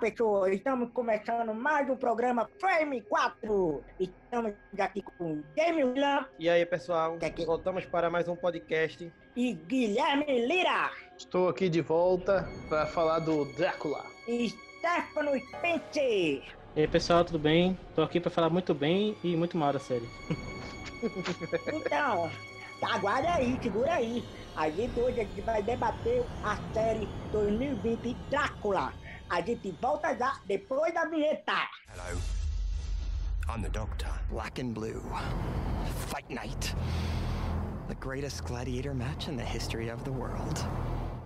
[0.00, 3.82] pessoas, estamos começando mais um programa Frame 4.
[3.98, 7.18] Estamos aqui com Jamie Willan E aí, pessoal?
[7.18, 9.12] Que que- Voltamos para mais um podcast.
[9.36, 14.02] e Guilherme Lira Estou aqui de volta para falar do Drácula.
[14.26, 16.42] e Stefano Spencer.
[16.76, 17.78] E aí pessoal, tudo bem?
[17.94, 20.08] Tô aqui pra falar muito bem e muito mal da série.
[21.72, 22.30] Então,
[22.82, 24.22] aguarde aí, segura aí.
[24.54, 28.92] A gente hoje a gente vai debater a série 2020 Drácula.
[29.30, 31.68] A gente volta já depois da vinheta.
[31.88, 32.20] Hello.
[33.48, 34.08] I'm the Doctor.
[34.28, 35.00] Black and Blue.
[36.08, 36.74] Fight Night.
[37.86, 40.64] The greatest gladiator match in the history of the world.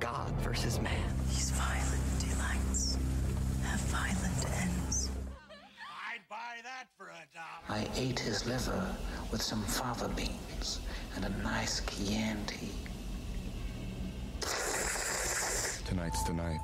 [0.00, 1.14] God versus man.
[1.28, 2.98] These violent delights
[3.62, 5.10] have violent ends.
[6.12, 7.80] I'd buy that for a dollar.
[7.80, 8.86] I ate his liver
[9.32, 10.80] with some fava beans
[11.16, 12.68] and a nice Chianti.
[15.86, 16.60] Tonight's the night.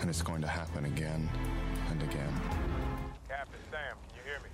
[0.00, 1.28] And it's going to happen again
[1.90, 2.34] and again.
[3.28, 4.50] Captain Sam, can you hear me?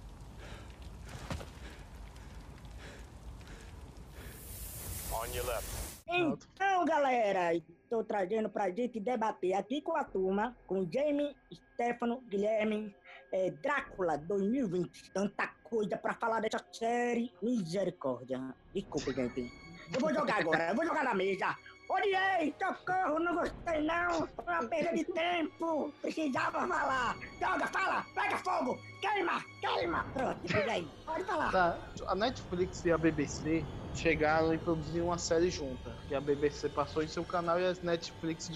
[5.12, 5.91] On your left.
[6.12, 12.94] Então, galera, estou trazendo pra gente debater aqui com a turma, com Jamie, Stefano, Guilherme,
[13.33, 15.12] é, Drácula 2020.
[15.12, 17.33] Tanta coisa pra falar dessa série.
[17.41, 18.55] Misericórdia.
[18.74, 19.52] Desculpa, gente.
[19.92, 21.56] Eu vou jogar agora, eu vou jogar na mesa.
[21.91, 24.28] Odiei, socorro, não gostei não.
[24.28, 25.92] Foi uma perda de tempo.
[26.00, 27.19] Precisava falar.
[27.41, 30.05] Joga, fala, pega fogo, queima, queima.
[30.12, 30.88] Pronto, diga aí.
[31.05, 31.50] Pode falar.
[31.50, 35.91] Tá, a Netflix e a BBC chegaram e produziram uma série junta.
[36.06, 38.48] Que a BBC passou em seu canal e a Netflix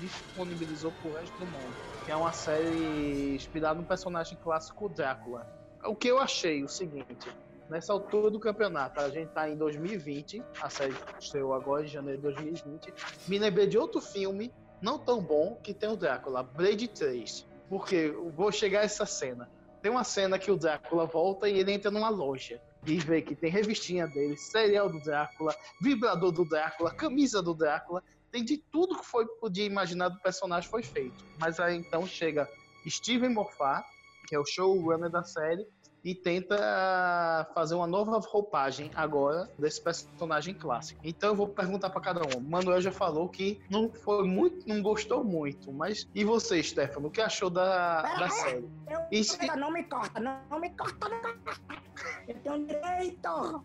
[0.00, 1.76] disponibilizou pro resto do mundo.
[2.04, 5.46] Que é uma série inspirada no personagem clássico Drácula.
[5.84, 7.30] O que eu achei, o seguinte.
[7.68, 12.18] Nessa altura do campeonato, a gente tá em 2020, a série estreou agora em janeiro
[12.18, 12.94] de 2020.
[13.26, 17.44] Me lembrei de outro filme, não tão bom, que tem o Drácula, Blade 3.
[17.68, 19.50] Porque vou chegar a essa cena.
[19.82, 22.60] Tem uma cena que o Drácula volta e ele entra numa loja.
[22.86, 25.52] E vê que tem revistinha dele, cereal do Drácula,
[25.82, 28.00] vibrador do Drácula, camisa do Drácula.
[28.30, 31.24] Tem de tudo que foi podia imaginar do personagem foi feito.
[31.40, 32.48] Mas aí então chega
[32.88, 33.84] Steven Moffat,
[34.28, 35.66] que é o showrunner da série,
[36.06, 41.00] e tenta fazer uma nova roupagem agora desse personagem clássico.
[41.02, 42.40] Então eu vou perguntar para cada um.
[42.40, 47.10] Manuel já falou que não foi muito, não gostou muito, mas e você, Stefano, o
[47.10, 48.68] que achou da, da série?
[48.88, 51.86] Eu, Isso que- Não me corta, não, não me corta, não me corta.
[52.28, 53.64] Eu tenho direito.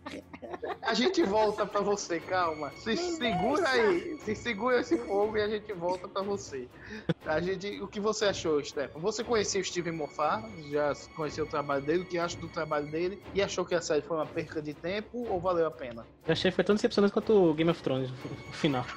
[0.82, 2.70] A gente volta pra você, calma.
[2.72, 3.88] Se Me segura deixa.
[3.88, 6.68] aí, se segura esse fogo e a gente volta pra você.
[7.26, 9.00] A gente, o que você achou, Stefano?
[9.00, 10.44] Você conhecia o Steven Moffat?
[10.70, 12.02] Já conheceu o trabalho dele?
[12.02, 13.22] O que acha do trabalho dele?
[13.34, 16.06] E achou que a série foi uma perca de tempo ou valeu a pena?
[16.26, 18.10] Eu achei que foi tão decepcionante quanto o Game of Thrones,
[18.50, 18.84] o final.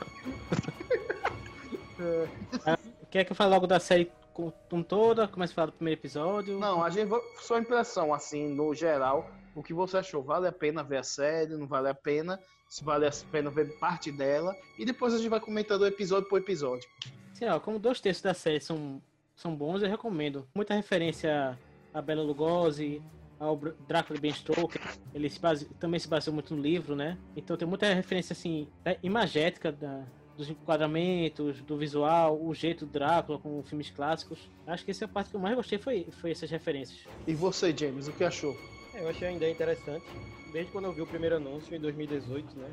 [2.66, 2.78] Ah,
[3.09, 5.25] Quer que eu fale logo da série com, com toda?
[5.25, 6.59] Comece a falar do primeiro episódio?
[6.59, 7.09] Não, a gente
[7.40, 10.22] sua impressão assim, no geral, o que você achou?
[10.22, 11.56] Vale a pena ver a série?
[11.56, 12.38] Não vale a pena?
[12.67, 14.53] Se vale a pena ver parte dela?
[14.78, 16.85] E depois a gente vai comentando episódio por episódio.
[17.34, 19.02] Sim, ó, como dois terços da série são,
[19.34, 20.46] são bons, eu recomendo.
[20.53, 21.57] Muita referência
[21.94, 23.02] a Bela Lugosi,
[23.40, 23.56] ao
[23.88, 24.81] Drácula Ben Stoker.
[25.13, 27.18] Ele se base, também se baseou muito no livro, né?
[27.35, 30.03] Então tem muita referência, assim, é, imagética da,
[30.38, 34.50] dos enquadramentos, do visual, o jeito do Drácula com filmes clássicos.
[34.68, 37.00] Acho que essa é a parte que eu mais gostei foi, foi essas referências.
[37.25, 38.56] E você, James, o que achou?
[38.94, 40.06] É, Eu achei a ideia interessante.
[40.52, 42.69] Desde quando eu vi o primeiro anúncio, em 2018, né?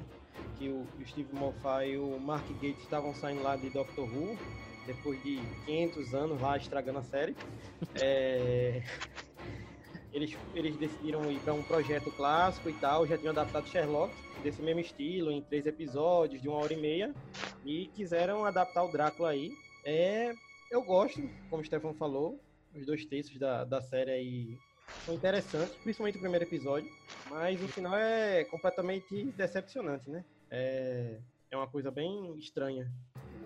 [0.59, 4.39] Que o, o Steve Moffat e o Mark Gates estavam saindo lá de Doctor Who,
[4.87, 7.37] depois de 500 anos lá estragando a série.
[8.01, 8.83] É,
[10.13, 14.61] Eles, eles decidiram ir para um projeto clássico e tal, já tinham adaptado Sherlock, desse
[14.61, 17.15] mesmo estilo, em três episódios, de uma hora e meia,
[17.65, 19.51] e quiseram adaptar o Drácula aí.
[19.85, 20.35] É,
[20.71, 22.39] eu gosto, como o Stefan falou,
[22.75, 24.59] os dois terços da, da série aí
[25.05, 26.91] são interessantes, principalmente o primeiro episódio,
[27.31, 30.25] mas o final é completamente decepcionante, né?
[30.51, 31.19] É,
[31.51, 32.91] é uma coisa bem estranha,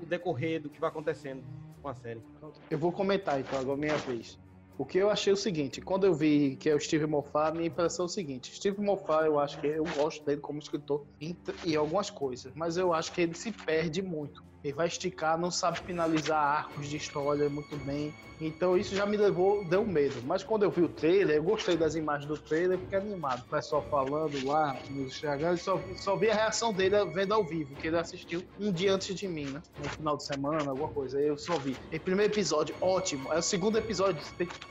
[0.02, 1.42] o decorrer do que vai acontecendo
[1.80, 2.22] com a série.
[2.70, 4.38] Eu vou comentar então, agora minha vez.
[4.78, 7.68] O que eu achei o seguinte, quando eu vi que é o Steve Moffat, minha
[7.68, 11.76] impressão é o seguinte, Steve Moffat, eu acho que eu gosto dele como escritor em
[11.76, 14.44] algumas coisas, mas eu acho que ele se perde muito.
[14.64, 18.12] Ele vai esticar, não sabe finalizar arcos de história muito bem.
[18.40, 20.22] Então isso já me levou, deu medo.
[20.24, 23.42] Mas quando eu vi o trailer, eu gostei das imagens do trailer, fiquei animado.
[23.42, 27.74] O pessoal falando lá no Instagram, só, só vi a reação dele vendo ao vivo,
[27.76, 29.62] que ele assistiu um dia antes de mim, né?
[29.78, 31.20] No final de semana, alguma coisa.
[31.20, 31.76] Eu só vi.
[31.90, 33.32] E primeiro episódio, ótimo.
[33.32, 34.22] É o segundo episódio.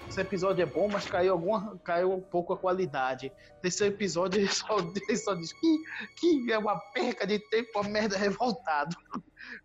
[0.08, 1.78] Esse episódio é bom, mas caiu alguma.
[1.84, 3.32] caiu um pouco a qualidade.
[3.62, 5.78] Terceiro episódio, ele só, ele só diz que,
[6.18, 8.96] que é uma perca de tempo, uma merda revoltado.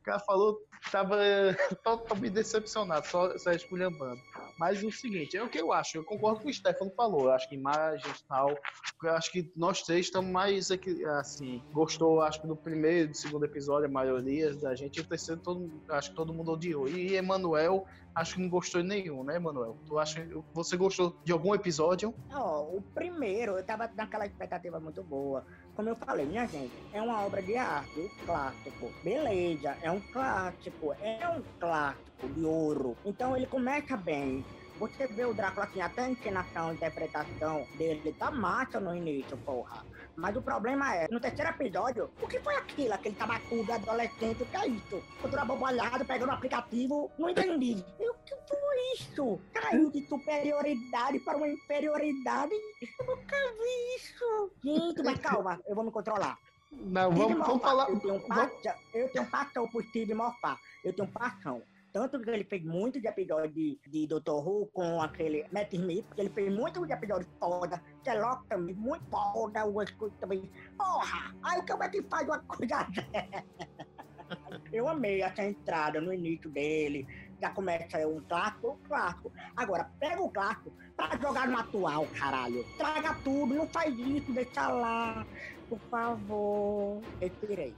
[0.01, 0.61] O cara falou,
[0.91, 1.17] tava
[1.85, 4.21] totalmente decepcionado, só, só esculhambando.
[4.59, 7.33] Mas o seguinte, é o que eu acho, eu concordo com o Stefano falou, eu
[7.33, 8.55] acho que imagens e tal,
[9.03, 10.71] eu acho que nós três estamos mais
[11.19, 15.05] assim, gostou, acho que do primeiro do segundo episódio, a maioria da gente, e o
[15.05, 16.89] terceiro, todo, acho que todo mundo odiou.
[16.89, 19.77] E Emanuel, acho que não gostou de nenhum, né, Emanuel?
[19.87, 22.15] Tu acha, você gostou de algum episódio?
[22.33, 25.45] Ó, o primeiro, eu tava naquela expectativa muito boa.
[25.81, 28.93] Como eu falei, minha gente, é uma obra de arte, clássico.
[29.03, 32.95] Beleza, é um clássico, é um clássico de ouro.
[33.03, 34.45] Então ele começa bem.
[34.79, 39.39] Você vê o Drácula assim, até a encenação, a interpretação dele tá massa no início,
[39.39, 39.83] porra.
[40.21, 42.93] Mas o problema é, no terceiro episódio, o que foi aquilo?
[42.93, 45.03] Aquele tabacudo adolescente, o que é isso?
[45.19, 47.83] Cultura bobalhado, pegando o aplicativo, não entendi.
[47.99, 49.41] E o que foi isso?
[49.55, 52.53] Caiu de superioridade para uma inferioridade?
[52.99, 54.51] Eu nunca vi isso.
[54.63, 56.37] Gente, mas calma, eu vou me controlar.
[56.71, 57.89] Não, vamos, vamos falar.
[57.89, 60.61] Eu tenho, vamos- paixão, eu tenho paixão por Steve Moffat.
[60.85, 61.63] Eu tenho paixão.
[61.93, 64.31] Tanto que ele fez muito de episódio de, de Dr.
[64.31, 67.83] Who com aquele Matt Smith, porque ele fez muito de episódio foda.
[68.05, 69.65] Sherlock também, muito foda.
[69.67, 70.49] O Westwood também.
[70.79, 71.35] Porra!
[71.43, 72.87] Aí o que o Matt faz uma coisa?
[74.73, 77.07] Eu amei essa entrada no início dele.
[77.41, 79.33] Já começa um clássico, um clássico.
[79.57, 82.65] Agora, pega o clássico pra jogar no atual, caralho.
[82.77, 85.27] Traga tudo, não faz isso, deixa lá.
[85.71, 87.07] Por favor.
[87.21, 87.77] Respirei.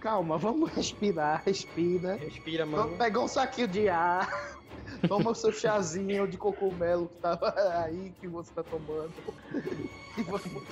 [0.00, 2.14] Calma, vamos respirar, respira.
[2.14, 2.98] Respira, Vamos mano.
[2.98, 4.28] pegar um saquinho de ar.
[5.08, 7.52] Toma o seu chazinho de cogumelo que tava
[7.82, 9.14] aí, que você tá tomando.
[10.16, 10.64] E vamos.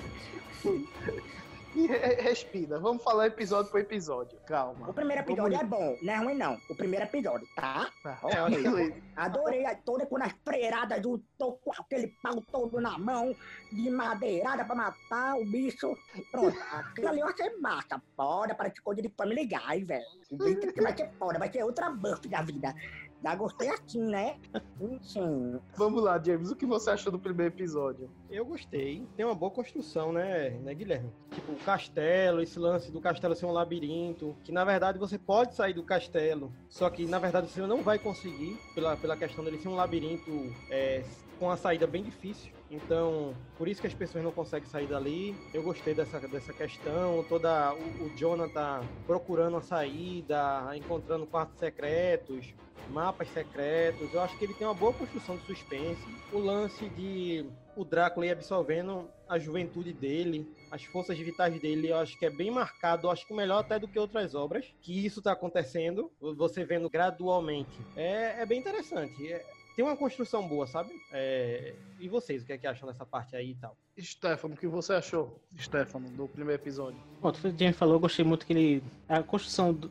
[1.75, 2.79] E re- respira.
[2.79, 4.39] Vamos falar episódio por episódio.
[4.47, 4.91] Calma.
[4.91, 6.59] O primeiro episódio Vamos- é bom, não é ruim não.
[6.69, 7.89] O primeiro episódio, tá?
[8.03, 8.63] Tá, Ok.
[8.63, 8.95] beleza.
[9.17, 13.35] Adorei a- toda quando as freiradas do tô com aquele pau todo na mão,
[13.73, 15.97] de madeirada pra matar o bicho.
[16.31, 18.03] Pronto, aquilo ali eu achei massa.
[18.17, 20.05] Foda, parece coisa de Family Guy, velho.
[20.83, 22.75] Vai ser foda, vai ser outra buff da vida.
[23.23, 24.37] Já gostei assim, né?
[24.81, 25.61] Enfim.
[25.77, 26.51] Vamos lá, James.
[26.51, 28.11] O que você achou do primeiro episódio?
[28.29, 29.07] Eu gostei.
[29.17, 31.11] Tem uma boa construção, né, né, Guilherme?
[31.31, 35.55] Tipo, o castelo, esse lance do castelo ser um labirinto, que na verdade você pode
[35.55, 39.59] sair do castelo, só que na verdade você não vai conseguir, pela, pela questão dele
[39.59, 41.05] ser um labirinto é,
[41.39, 42.53] com uma saída bem difícil.
[42.71, 45.37] Então, por isso que as pessoas não conseguem sair dali.
[45.53, 52.55] Eu gostei dessa, dessa questão, toda o, o Jonathan procurando a saída, encontrando quartos secretos,
[52.89, 54.13] mapas secretos.
[54.13, 56.15] Eu acho que ele tem uma boa construção de suspense.
[56.31, 61.97] O lance de o Drácula ir absorvendo a juventude dele, as forças vitais dele, eu
[61.97, 65.05] acho que é bem marcado, eu acho que melhor até do que outras obras, que
[65.05, 67.87] isso está acontecendo, você vendo gradualmente.
[67.95, 69.31] É, é bem interessante.
[69.31, 69.45] É-
[69.75, 70.91] tem uma construção boa, sabe?
[71.13, 73.77] É, e vocês, o que é que acham dessa parte aí e tal?
[74.01, 76.99] Stefano, o que você achou, Stefano, do primeiro episódio?
[77.21, 78.83] Bom, tudo que o James falou, eu gostei muito que ele.
[79.09, 79.91] A construção do-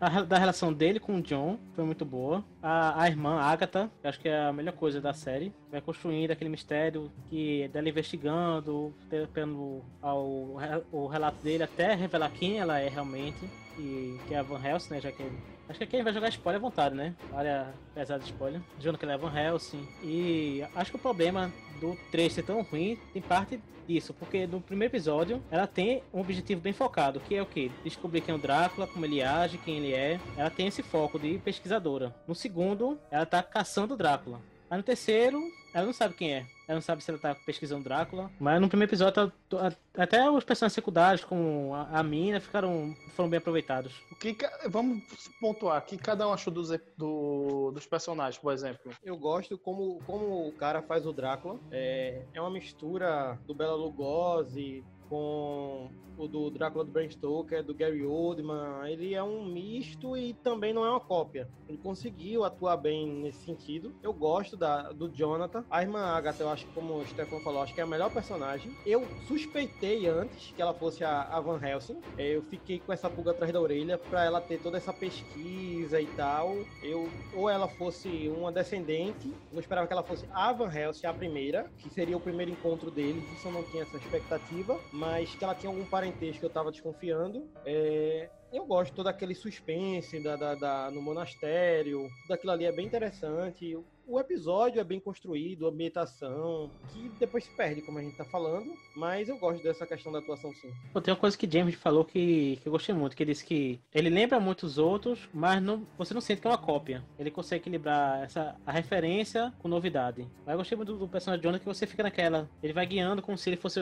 [0.00, 2.44] a- da relação dele com o John foi muito boa.
[2.62, 5.52] A, a irmã, a Agatha, que acho que é a melhor coisa da série.
[5.70, 8.94] Vai construindo aquele mistério que dela investigando,
[9.34, 10.56] tendo ao,
[10.92, 13.38] o relato dele até revelar quem ela é realmente.
[13.78, 15.00] E que é a Van Helsing, né?
[15.00, 15.24] Já que
[15.70, 17.14] Acho que quem vai jogar spoiler à vontade, né?
[17.32, 18.60] Área pesada de spoiler.
[18.80, 19.86] Juro que é Van Helsing.
[20.02, 24.60] E acho que o problema do 3 ser tão ruim tem parte disso, porque no
[24.60, 27.70] primeiro episódio ela tem um objetivo bem focado, que é o que?
[27.84, 30.18] Descobrir quem é o Drácula, como ele age, quem ele é.
[30.36, 32.12] Ela tem esse foco de pesquisadora.
[32.26, 34.40] No segundo, ela tá caçando o Drácula.
[34.68, 35.40] Aí no terceiro,
[35.72, 36.46] ela não sabe quem é.
[36.70, 38.30] Ela não sabe se ela tá pesquisando Drácula.
[38.38, 42.94] Mas no primeiro episódio, ela- a- até os personagens secundários, como a, a mina, ficaram,
[43.16, 43.92] foram bem aproveitados.
[44.12, 44.36] O que,
[44.68, 45.02] vamos
[45.40, 48.92] pontuar, o que cada um achou dos, do- dos personagens, por exemplo?
[49.02, 51.58] Eu gosto como, como o cara faz o Drácula.
[51.72, 57.74] É, é uma mistura do Bela Lugosi com o do Drácula do Bram Stoker, do
[57.74, 58.88] Gary Oldman.
[58.88, 61.48] Ele é um misto e também não é uma cópia.
[61.68, 63.94] Ele conseguiu atuar bem nesse sentido.
[64.02, 65.64] Eu gosto da, do Jonathan.
[65.70, 68.10] A irmã Agatha, eu acho que, como o Stefan falou, acho que é a melhor
[68.12, 68.72] personagem.
[68.84, 72.00] Eu suspeitei antes que ela fosse a, a Van Helsing.
[72.18, 76.06] Eu fiquei com essa pulga atrás da orelha pra ela ter toda essa pesquisa e
[76.08, 76.54] tal.
[76.82, 81.14] Eu, ou ela fosse uma descendente, eu esperava que ela fosse a Van Helsing, a
[81.14, 83.24] primeira, que seria o primeiro encontro deles.
[83.32, 87.48] Isso eu não tinha essa expectativa, mas que ela tinha algum parentesco, eu tava desconfiando.
[87.64, 92.72] É, eu gosto todo aquele suspense da, da, da- no monastério, tudo aquilo ali é
[92.72, 93.74] bem interessante.
[94.06, 98.24] O episódio é bem construído, a ambientação, que depois se perde, como a gente tá
[98.24, 100.68] falando, mas eu gosto dessa questão da atuação sim.
[100.92, 103.44] Pô, tem uma coisa que James falou que, que eu gostei muito, que ele disse
[103.44, 107.04] que ele lembra muito os outros, mas não, você não sente que é uma cópia.
[107.16, 110.22] Ele consegue equilibrar essa, a referência com novidade.
[110.44, 112.50] Mas eu gostei muito do, do personagem de Jonah que você fica naquela.
[112.60, 113.78] Ele vai guiando como se ele fosse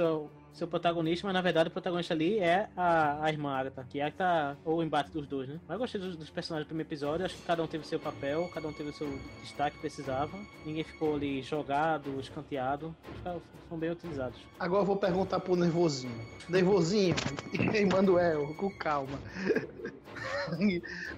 [0.58, 4.00] o, seu protagonista, mas na verdade o protagonista ali é a, a irmã Agatha, que
[4.00, 5.58] é que tá o embate dos dois, né?
[5.66, 7.98] Mas eu gostei dos, dos personagens do primeiro episódio, acho que cada um teve seu
[8.00, 9.08] papel, cada um teve o seu
[9.42, 10.38] destaque que precisava.
[10.64, 12.94] Ninguém ficou ali jogado, escanteado.
[13.22, 14.38] Que foram bem utilizados.
[14.58, 16.26] Agora eu vou perguntar pro Nervosinho.
[16.48, 17.14] Nervosinho,
[17.74, 19.18] Emanuel, com calma.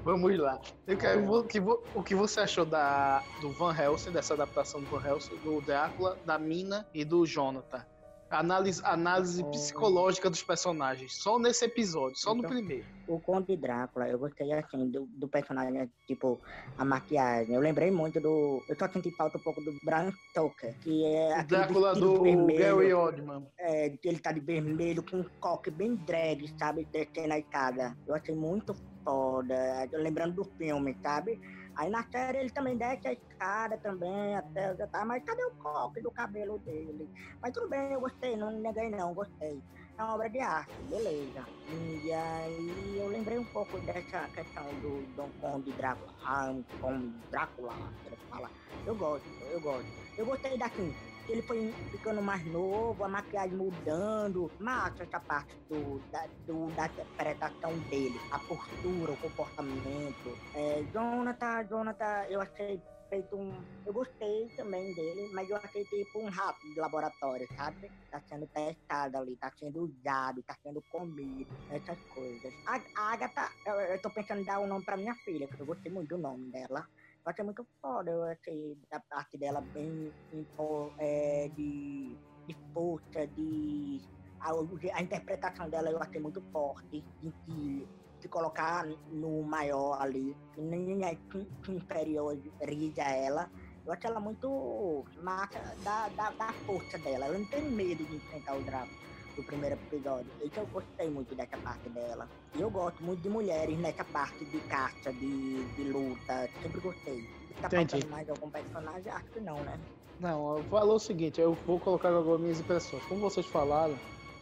[0.04, 0.60] Vamos lá.
[0.86, 4.86] Eu quero que vo- o que você achou da, do Van Helsing, dessa adaptação do
[4.86, 7.84] Van Helsing, do Drácula, da Mina e do Jonathan?
[8.30, 11.16] Análise, análise psicológica dos personagens.
[11.16, 12.84] Só nesse episódio, só no Então, primeiro.
[13.08, 16.40] O Conde Drácula, eu gostei assim do, do personagem, tipo,
[16.78, 17.54] a maquiagem.
[17.54, 18.62] Eu lembrei muito do.
[18.68, 22.76] Eu tô sentindo falta um pouco do Bram Stoker, que é O Drácula do vermelho,
[22.76, 23.46] Gary Oldman.
[23.58, 26.86] É, ele tá de vermelho com um coque bem drag, sabe?
[26.92, 27.96] Descendo a escada.
[28.06, 29.88] Eu achei muito foda.
[29.92, 31.40] Lembrando do filme, sabe?
[31.76, 36.02] Aí na série ele também desce a escada também, até tá, mas cadê o coque
[36.02, 37.10] do cabelo dele?
[37.42, 39.62] Mas tudo bem, eu gostei, não neguei não, gostei.
[39.98, 41.46] É uma obra de arte, beleza.
[41.68, 46.12] E aí eu lembrei um pouco dessa questão do Dom Conde Drácula,
[46.80, 47.74] Conde Drácula,
[48.28, 48.50] fala.
[48.86, 49.90] Eu gosto, eu gosto.
[50.16, 51.09] Eu gostei daqui.
[51.30, 54.52] Ele foi ficando mais novo, a maquiagem mudando.
[54.58, 60.38] Massa essa parte do, da, do- da interpretação dele, a postura, o comportamento.
[60.54, 63.64] É, Jonathan, Jonathan, eu achei feito um.
[63.84, 67.92] Eu gostei também dele, mas eu achei tipo um rato de laboratório, sabe?
[68.10, 72.54] Tá sendo testado ali, tá sendo usado, tá sendo comido, essas coisas.
[72.66, 75.62] A a Agatha, eu, eu tô pensando em dar o nome pra minha filha, porque
[75.62, 76.86] eu gostei muito do nome dela.
[77.24, 80.14] Eu achei muito foda, eu achei a parte dela bem
[80.98, 84.00] é, de, de força, de.
[84.40, 84.52] A,
[84.94, 87.88] a interpretação dela eu achei muito forte, de, de
[88.22, 93.50] se colocar no maior ali, que nem é que- que inferioriza ela.
[93.84, 97.26] Eu acho ela muito massa da, da, da força dela.
[97.26, 99.09] Ela não tem medo de enfrentar o Drácula
[99.40, 100.30] do primeiro episódio.
[100.42, 102.28] Isso eu gostei muito dessa parte dela.
[102.54, 106.48] E eu gosto muito de mulheres nessa parte de caça, de, de luta.
[106.62, 107.24] Sempre gostei.
[107.60, 107.92] Tá Entendi.
[107.92, 109.10] faltando mais algum personagem?
[109.10, 109.78] Acho que não, né?
[110.18, 113.02] Não, eu falo o seguinte, eu vou colocar agora minhas impressões.
[113.04, 113.96] Como vocês falaram,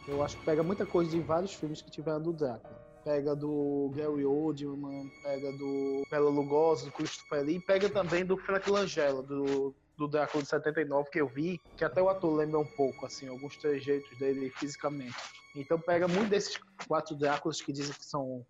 [0.07, 2.77] eu acho que pega muita coisa de vários filmes que tiveram do Drácula.
[3.03, 8.37] Pega do Gary Oldman, pega do Bela Lugosi, do Christopher Lee, e pega também do
[8.37, 12.57] Frank Langella, do, do Drácula de 79, que eu vi, que até o ator lembra
[12.59, 15.15] um pouco, assim, alguns trejeitos dele fisicamente.
[15.55, 18.45] Então pega muito desses quatro Dráculas que dizem que são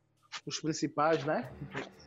[0.46, 1.52] os principais, né?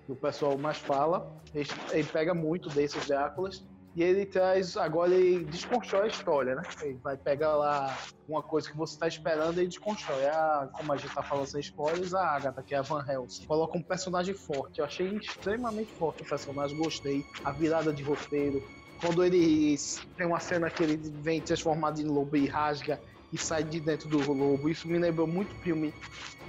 [0.07, 1.43] Que o pessoal mais fala.
[1.55, 6.63] Ele, pega muito desses Dráculas e ele traz, agora ele desconstrói a história, né?
[6.81, 10.27] Ele vai pegar lá uma coisa que você tá esperando e desconstrói.
[10.27, 13.47] A, como a gente tá falando sem spoilers, a Agatha, que é a Van Helsing.
[13.47, 14.79] Coloca um personagem forte.
[14.79, 17.25] Eu achei extremamente forte o personagem, gostei.
[17.45, 18.63] A virada de roteiro.
[19.03, 19.75] Quando ele
[20.17, 23.01] tem uma cena que ele vem transformado em lobo e rasga
[23.33, 24.69] e sai de dentro do lobo.
[24.69, 25.93] Isso me lembrou muito filme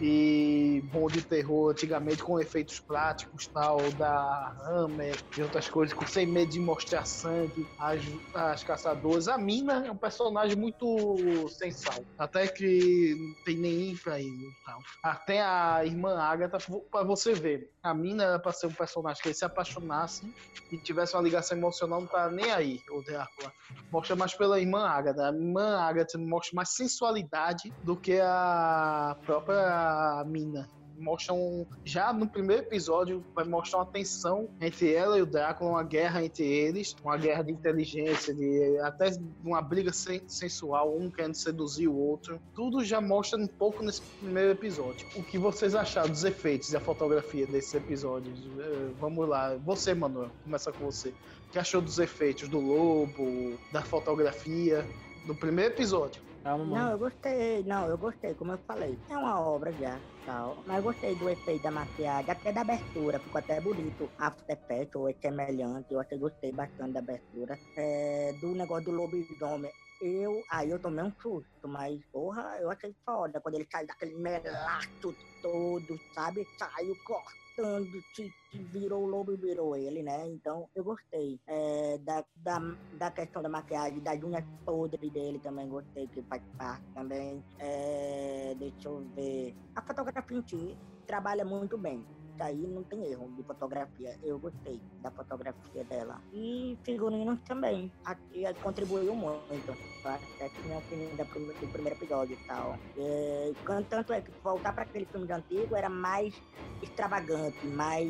[0.02, 6.06] e bom de terror antigamente com efeitos práticos tal da Hammer e outras coisas com
[6.06, 8.02] sem medo de mostrar sangue as,
[8.34, 9.28] as caçadoras.
[9.28, 14.80] A Mina é um personagem muito sensal até que não tem nem pra ele tal.
[15.04, 16.58] Até a irmã Agatha
[16.92, 20.26] pra você ver a Mina era pra ser um personagem que ele se apaixonasse
[20.72, 23.52] e tivesse uma ligação emocional não tá nem aí o Drácula.
[23.92, 25.30] Mostra mais pela irmã Agatha.
[25.30, 30.68] A irmã Agatha mostra mais sensualidade do que a própria Mina.
[30.96, 35.84] Mostram já no primeiro episódio vai mostrar uma tensão entre ela e o Drácula, uma
[35.84, 39.10] guerra entre eles, uma guerra de inteligência, de até
[39.44, 42.40] uma briga sen- sensual, um querendo seduzir o outro.
[42.54, 45.06] Tudo já mostra um pouco nesse primeiro episódio.
[45.16, 48.40] O que vocês acharam dos efeitos e a fotografia desses episódios?
[48.60, 51.10] Eh, Vamos lá, você, Manuel, começa com você.
[51.10, 54.88] O que achou dos efeitos do lobo, da fotografia,
[55.26, 56.22] do primeiro episódio?
[56.44, 59.00] Calma, Não, eu gostei, não, eu gostei, como eu falei.
[59.10, 60.62] É uma obra já, tal.
[60.66, 64.12] Mas eu gostei do efeito da maquiagem, até da abertura, ficou até bonito.
[64.20, 67.58] After Effects, ou é semelhante, eu até gostei bastante da abertura.
[67.78, 69.72] É, do negócio do lobisomem.
[70.02, 74.16] Eu, aí eu tomei um susto, mas porra, eu achei foda quando ele saiu daquele
[74.16, 76.48] melaço todo, sabe?
[76.58, 80.26] Saiu cortando, se, se virou o lobo e virou ele, né?
[80.30, 81.40] Então eu gostei.
[81.48, 82.60] É, da, da,
[82.92, 87.44] da questão da maquiagem, das unhas podres dele também gostei, que faz parte também.
[87.60, 89.54] É, deixa eu ver.
[89.76, 92.08] A fotografia em si trabalha muito bem.
[92.34, 94.18] Isso aí não tem erro de fotografia.
[94.24, 96.22] Eu gostei da fotografia dela.
[96.34, 97.94] E figurinos também.
[98.06, 99.78] Aqui contribuiu muito.
[100.04, 102.78] Acho que é minha opinião da do primeiro episódio e tal.
[102.98, 106.36] É, can- tanto é que voltar para aquele filme de antigo era mais
[106.82, 108.10] extravagante, mais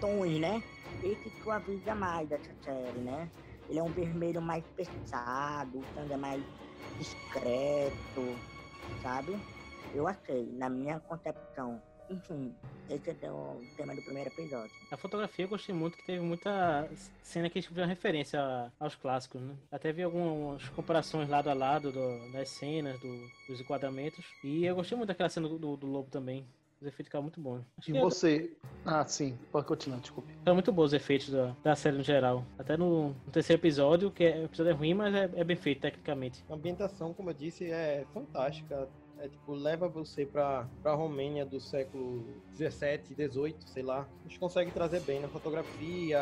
[0.00, 0.62] tons, né?
[1.02, 3.30] Esse suaviza mais essa série, né?
[3.68, 6.44] Ele é um vermelho mais pesado, o sangue é mais
[6.98, 8.40] discreto.
[9.02, 9.40] sabe?
[9.92, 11.80] Eu achei, na minha concepção.
[12.10, 12.52] Enfim,
[12.88, 14.74] esse é o tema do primeiro episódio.
[14.90, 16.88] A fotografia eu gostei muito, que teve muita
[17.22, 19.54] cena que fizeram referência a- aos clássicos, né?
[19.70, 24.34] Até vi algumas comparações lado a lado do- das cenas, do- dos enquadramentos.
[24.42, 26.44] E eu gostei muito daquela cena do, do- do lobo também.
[26.80, 27.62] Os efeitos ficaram muito bons.
[27.78, 28.56] Acho E que você.
[28.86, 30.32] Ah, sim, pode continuar, desculpe.
[30.32, 32.42] Ficaram muito bons os efeitos da, da série no geral.
[32.58, 35.56] Até no, no terceiro episódio, que é, o episódio é ruim, mas é, é bem
[35.56, 36.42] feito tecnicamente.
[36.48, 38.88] A ambientação, como eu disse, é fantástica.
[39.20, 42.24] É tipo, leva você pra, pra Romênia do século
[42.56, 44.00] 17, 18, sei lá.
[44.02, 46.18] A gente consegue trazer bem na fotografia,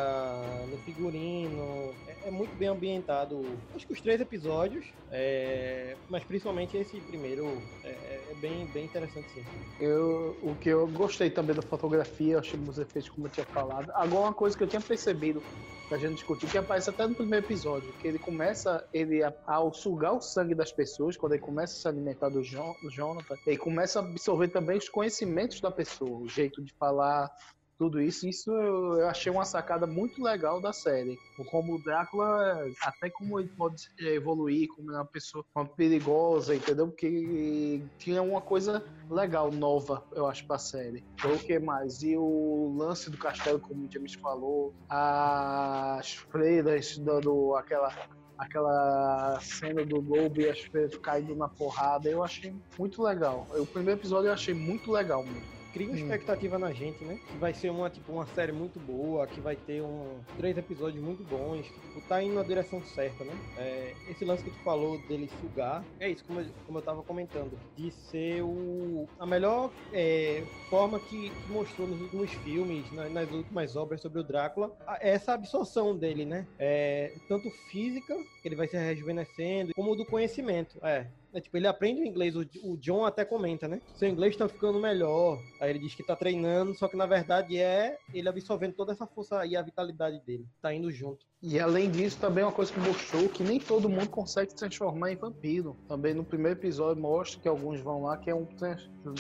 [0.69, 1.97] no figurino.
[2.07, 3.63] É, é muito bem ambientado.
[3.75, 9.31] Acho que os três episódios, é, mas principalmente esse primeiro, é, é bem, bem interessante
[9.31, 9.47] sim.
[9.79, 13.91] Eu, o que eu gostei também da fotografia, achei os efeitos como eu tinha falado.
[13.95, 15.41] Agora uma coisa que eu tinha percebido
[15.89, 19.33] que a gente discutiu, que aparece até no primeiro episódio, que ele começa, ele a-
[19.73, 22.43] sugar o sangue das pessoas, quando ele começa a se alimentar do,
[22.89, 27.31] Do Jonathan, ele começa a absorver também os conhecimentos da pessoa, o jeito de falar,
[27.79, 28.29] tudo isso.
[28.29, 31.17] Isso eu, eu achei uma sacada muito legal da série.
[31.51, 36.89] Como o Drácula, até como ele pode evoluir, como é uma pessoa uma perigosa, entendeu?
[36.89, 41.05] Porque tinha uma coisa legal, nova, eu acho, pra série.
[41.15, 42.03] Então, o que mais?
[42.03, 47.93] E o lance do castelo, como o James falou, as freiras dando aquela.
[48.39, 50.61] Aquela cena do lobo e as
[51.03, 53.49] caindo na porrada, eu achei muito legal.
[53.59, 55.58] O primeiro episódio eu achei muito legal mesmo.
[55.73, 55.97] Cria uma Hum.
[55.97, 57.21] expectativa na gente, né?
[57.31, 61.03] Que vai ser uma, tipo, uma série muito boa, que vai ter um, três episódios
[61.03, 63.41] muito bons, que tipo, tá indo na direção certa, né?
[63.57, 67.03] É, esse lance que tu falou dele sugar, é isso, como eu, como eu tava
[67.03, 73.09] comentando, de ser o, a melhor é, forma que, que mostrou nos últimos filmes, na-
[73.09, 76.49] nas últimas obras sobre o Drácula, a- essa absorção dele, né?
[76.59, 80.79] É, tanto física, que ele vai se rejuvenescendo, como do conhecimento.
[80.85, 83.81] É, é, tipo, ele aprende o inglês, o, o John até comenta, né?
[83.95, 85.39] Seu inglês tá ficando melhor.
[85.61, 89.07] Aí ele diz que tá treinando, só que na verdade é ele absorvendo toda essa
[89.07, 90.47] força e a vitalidade dele.
[90.63, 91.27] Tá indo junto.
[91.43, 94.57] E além disso, também é uma coisa que mostrou que nem todo mundo consegue se
[94.57, 95.77] transformar em vampiro.
[95.87, 98.49] Também no primeiro episódio mostra que alguns vão lá que é um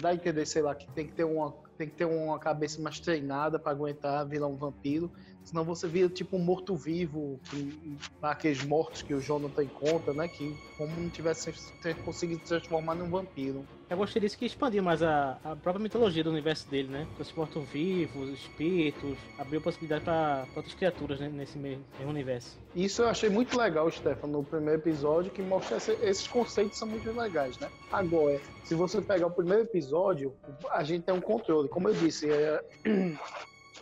[0.00, 2.82] dá a entender, sei lá, que tem que ter uma tem que ter uma cabeça
[2.82, 5.12] mais treinada para aguentar virar um vampiro.
[5.48, 10.28] Senão você vira tipo um morto-vivo, que- aqueles mortos que o Jonathan encontra, né?
[10.28, 13.64] Que como não tivesse se- conseguido se transformar num vampiro.
[13.88, 17.08] Eu gostei disso que expandiu mais a, a própria mitologia do universo dele, né?
[17.18, 22.58] Os mortos-vivos, espíritos, abriu possibilidade para outras criaturas né, nesse mesmo, mesmo universo.
[22.74, 26.86] Isso eu achei muito legal, Stefano, no primeiro episódio, que mostra esse- esses conceitos são
[26.86, 27.70] muito legais, né?
[27.90, 30.36] Agora, se você pegar o primeiro episódio,
[30.70, 31.70] a gente tem um controle.
[31.70, 32.60] Como eu disse, é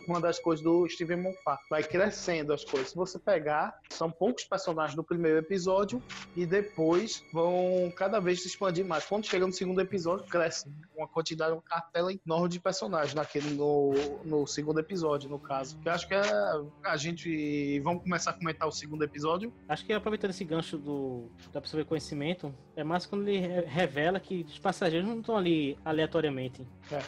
[0.07, 1.59] uma das coisas do Steven Moffat.
[1.69, 2.89] Vai crescendo as coisas.
[2.89, 6.01] Se você pegar, são poucos personagens no primeiro episódio
[6.35, 9.05] e depois vão cada vez se expandir mais.
[9.05, 13.93] Quando chega no segundo episódio, cresce uma quantidade, uma cartela enorme de personagens naquele no,
[14.23, 15.77] no segundo episódio, no caso.
[15.79, 16.21] Que eu acho que é,
[16.83, 19.53] a gente vamos começar a comentar o segundo episódio.
[19.67, 24.19] Acho que aproveitando esse gancho do da absorver conhecimento, é mais quando ele re- revela
[24.19, 26.65] que os passageiros não estão ali aleatoriamente.
[26.91, 26.99] É.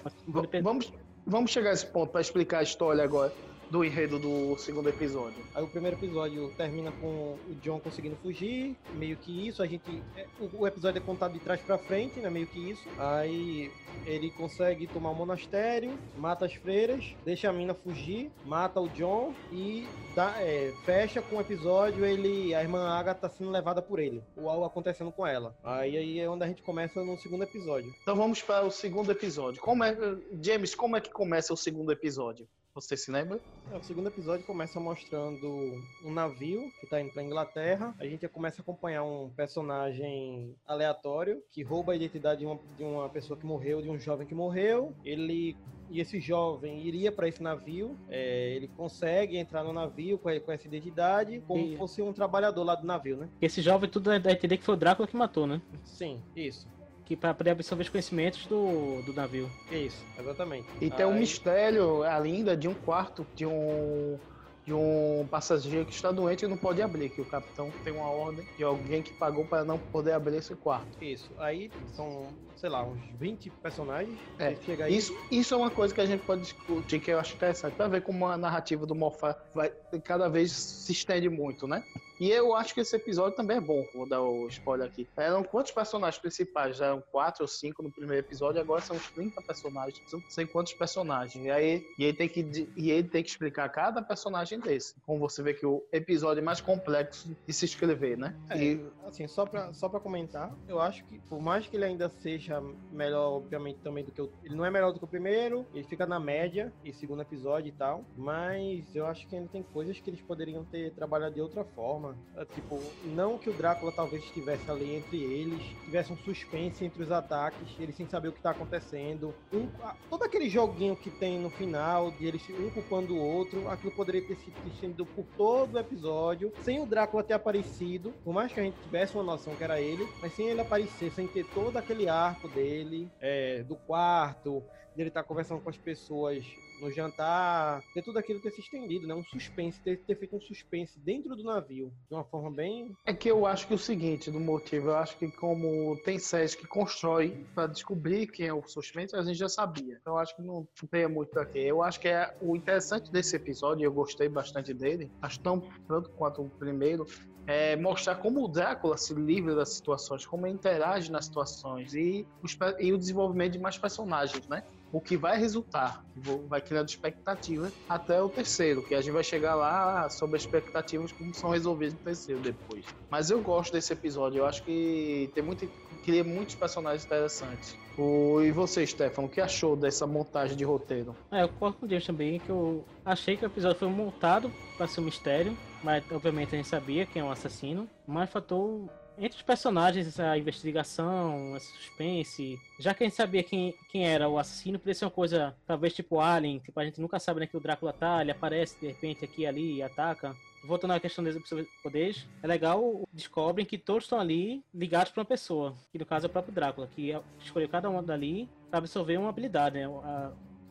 [0.62, 0.92] Vamos,
[1.30, 3.32] vamos chegar a esse ponto para explicar a história agora
[3.70, 5.44] do enredo do segundo episódio.
[5.54, 9.62] Aí o primeiro episódio termina com o John conseguindo fugir, meio que isso.
[9.62, 10.02] A gente.
[10.16, 12.30] é, O, episódio é contado de trás pra frente, né?
[12.30, 12.84] Meio que isso.
[12.98, 13.72] Aí
[14.06, 19.34] ele consegue tomar o monastério, mata as freiras, deixa a mina fugir, mata o John
[19.52, 22.54] e dá, é, fecha com o episódio ele.
[22.56, 24.24] A irmã Agatha sendo levada por ele.
[24.36, 25.56] O algo acontecendo com ela.
[25.64, 27.94] Aí, aí é onde a gente começa no segundo episódio.
[28.02, 29.62] Então vamos para o segundo episódio.
[29.62, 29.96] Como é,
[30.42, 32.48] James, como é que começa o segundo episódio?
[32.74, 33.40] Você se lembra?
[33.72, 37.94] É, O segundo episódio começa mostrando um navio que tá indo pra Inglaterra.
[38.00, 42.60] A gente já começa a acompanhar um personagem aleatório que rouba a identidade de uma,
[42.78, 44.94] de uma pessoa que morreu, de um jovem que morreu.
[45.04, 45.58] Ele
[45.92, 47.98] e esse jovem iria para esse navio.
[48.10, 52.64] é, ele consegue entrar no navio com, com essa identidade, como E- fosse um trabalhador
[52.64, 53.28] lá do navio, né?
[53.42, 55.60] Esse jovem tudo dá a entender que foi o Drácula que matou, né?
[55.84, 56.68] Sim, isso.
[57.10, 59.50] Que para poder absorver os conhecimentos do, do navio.
[59.72, 60.68] Isso, exatamente.
[60.80, 64.20] E tem um mistério ainda de um quarto de um
[64.64, 68.12] de um passageiro que está doente e não pode abrir, que o capitão tem uma
[68.12, 71.04] ordem de alguém que pagou para não poder abrir esse quarto.
[71.04, 71.34] Isso.
[71.40, 74.20] Aí são, sei lá, uns 20 personagens.
[74.38, 74.96] É, aí.
[74.96, 77.88] Isso, isso é uma coisa que a gente pode discutir, que eu acho interessante, para
[77.88, 79.72] ver como a narrativa do Moffat vai,
[80.04, 81.84] cada vez se estende muito, né?
[82.20, 85.08] E eu acho que esse episódio também é bom, vou dar o spoiler aqui.
[85.16, 86.78] Eram quantos personagens principais?
[86.78, 90.02] Já eram quatro ou cinco no primeiro episódio, agora são uns 30 personagens.
[90.12, 91.44] Não sei quantos personagens.
[91.44, 94.96] E aí e ele tem que, e ele tem que explicar cada personagem desse.
[95.06, 98.36] Como você vê que o episódio é mais complexo de se escrever, né?
[98.50, 98.86] É, e...
[99.06, 102.62] assim, só pra, só pra comentar, eu acho que por mais que ele ainda seja
[102.92, 104.30] melhor, obviamente, também do que o.
[104.44, 107.70] Ele não é melhor do que o primeiro, ele fica na média, e segundo episódio
[107.70, 108.04] e tal.
[108.16, 112.09] Mas eu acho que ainda tem coisas que eles poderiam ter trabalhado de outra forma.
[112.36, 117.04] É, tipo, não que o Drácula talvez estivesse ali entre eles, tivesse um suspense entre
[117.04, 119.34] os ataques, eles sem saber o que tá acontecendo.
[119.52, 119.68] Um,
[120.10, 124.22] todo aquele joguinho que tem no final, de eles um culpando o outro, aquilo poderia
[124.22, 128.60] ter sido estendido por todo o episódio, sem o Drácula ter aparecido, por mais que
[128.60, 131.78] a gente tivesse uma noção que era ele, mas sem ele aparecer, sem ter todo
[131.78, 134.64] aquele arco dele, é, do quarto,
[134.96, 136.46] dele estar tá conversando com as pessoas
[136.82, 139.14] no jantar, ter tudo aquilo ter se estendido, né?
[139.14, 142.96] Um suspense, ter, ter feito um suspense dentro do navio, de uma forma bem.
[143.06, 146.56] É que eu acho que o seguinte, do motivo, eu acho que como tem séries
[146.56, 149.98] que constrói para descobrir quem é o suspense, a gente já sabia.
[150.02, 151.60] Então eu acho que não tem muito daqui.
[151.60, 156.10] Eu acho que é o interessante desse episódio, eu gostei bastante dele, acho tão tanto
[156.12, 157.06] quanto o primeiro,
[157.48, 162.28] é mostrar como o Drácula se livra das situações, como ele interage nas situações e,
[162.44, 164.64] os, e o desenvolvimento de mais personagens, né?
[164.92, 166.04] O que vai resultar,
[166.48, 171.12] vai criando expectativas até o terceiro, que a gente vai chegar lá sobre as expectativas
[171.12, 172.86] como são resolvidas no terceiro depois.
[173.10, 175.70] Mas eu gosto desse episódio, eu acho que tem muito
[176.04, 177.78] cria muitos personagens interessantes.
[177.98, 181.16] O, e você, Stefano, o que achou dessa montagem de roteiro?
[181.32, 184.88] É, eu concordo com o também, que eu achei que o episódio foi montado para
[184.88, 189.38] ser um mistério, mas obviamente a gente sabia quem é um assassino, mas faltou entre
[189.38, 194.40] os personagens, a investigação, a suspense, já que a gente sabia quem, quem era o
[194.40, 197.48] assassino, podia ser uma coisa, talvez tipo Alien, tipo, a gente nunca sabe onde é
[197.48, 200.36] que o Drácula tá, ele aparece de repente aqui ali e ataca.
[200.66, 201.34] Voltando à questão dos
[201.82, 206.26] poderes, é legal, descobrem que todos estão ali ligados para uma pessoa, que no caso
[206.26, 209.88] é o próprio Drácula, que escolheu cada um dali para absorver uma habilidade, né?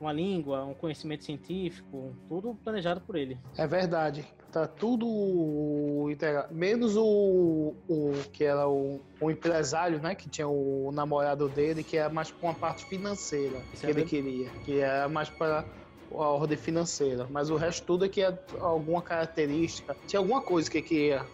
[0.00, 3.38] Uma língua, um conhecimento científico, tudo planejado por ele.
[3.56, 4.24] É verdade.
[4.52, 6.54] Tá tudo integrado.
[6.54, 10.14] Menos o, o que era o, o empresário, né?
[10.14, 13.90] Que tinha o namorado dele, que era mais para uma parte financeira Isso que é
[13.90, 14.06] ele bem...
[14.06, 14.50] queria.
[14.64, 15.64] Que era mais para
[16.10, 17.26] a ordem financeira.
[17.30, 19.94] Mas o resto tudo é que é alguma característica.
[20.06, 21.26] Tinha alguma coisa que queria.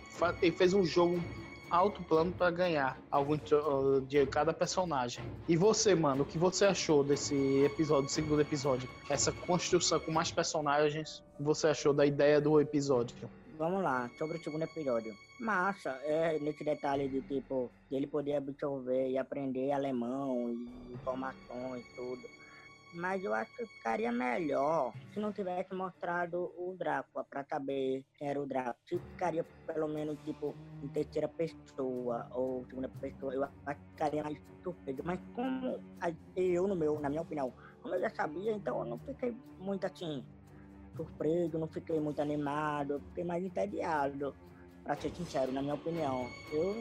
[0.42, 1.22] Ele fez um jogo
[1.74, 3.36] alto plano para ganhar algum
[4.06, 5.24] de cada personagem.
[5.48, 7.34] E você, mano, o que você achou desse
[7.64, 8.88] episódio, segundo episódio?
[9.08, 13.16] Essa construção com mais personagens, o que você achou da ideia do episódio?
[13.58, 15.14] Vamos lá, sobre o segundo episódio.
[15.38, 22.43] Massa, é nesse detalhe de tipo, ele poder absorver e aprender alemão e informações tudo
[22.94, 28.28] mas eu acho que ficaria melhor se não tivesse mostrado o Drácula para saber quem
[28.28, 28.76] era o Drácula.
[28.86, 34.22] Se ficaria pelo menos tipo em terceira pessoa ou segunda pessoa, eu acho que ficaria
[34.22, 35.02] mais surpreso.
[35.04, 35.78] Mas como
[36.36, 37.52] eu, no meu, na minha opinião,
[37.82, 40.24] como eu já sabia, então eu não fiquei muito assim
[40.96, 44.34] surpreso, não fiquei muito animado, fiquei mais entediado,
[44.84, 46.30] para ser sincero, na minha opinião.
[46.52, 46.74] Eu,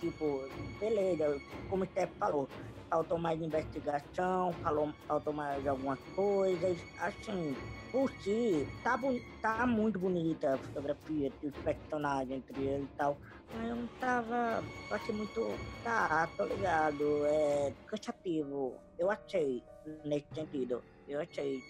[0.00, 0.48] tipo,
[0.80, 2.50] beleza, como o Steph falou,
[2.90, 6.84] faltou mais investigação, falou, faltou mais algumas coisas.
[6.98, 7.58] Assim,
[7.92, 8.98] por si, tá,
[9.42, 13.18] tá muito bonita a fotografia, os personagens entre eles e tal.
[13.52, 14.66] Mas eu não tava.
[14.90, 15.60] Achei muito.
[15.82, 17.24] Tá, tô ligado.
[17.26, 18.80] É cansativo.
[18.98, 19.62] Eu achei,
[20.04, 20.84] nesse sentido.
[21.06, 21.60] Eu achei.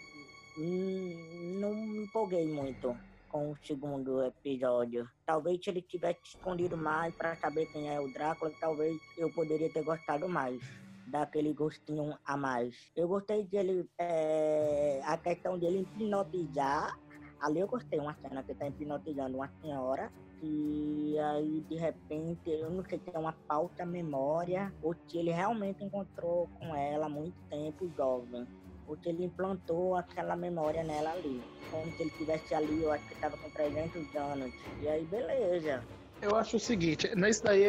[0.56, 2.96] Hum, não me empolguei muito
[3.28, 5.08] com o segundo episódio.
[5.26, 9.72] Talvez se ele tivesse escondido mais para saber quem é o Drácula, talvez eu poderia
[9.72, 10.60] ter gostado mais
[11.08, 12.74] dá aquele gostinho a mais.
[12.94, 16.98] Eu gostei dele, é, a questão dele hipnotizar.
[17.40, 20.10] Ali eu gostei, uma cena que tá hipnotizando uma senhora
[20.42, 25.30] e aí de repente, eu não sei se é uma falta memória ou se ele
[25.30, 28.46] realmente encontrou com ela muito tempo jovem.
[28.96, 31.44] Se ele implantou aquela memória nela ali.
[31.70, 34.52] Como se ele estivesse ali, eu acho que estava com 300 anos.
[34.80, 35.86] E aí, beleza.
[36.20, 37.64] Eu acho o seguinte, nesse daí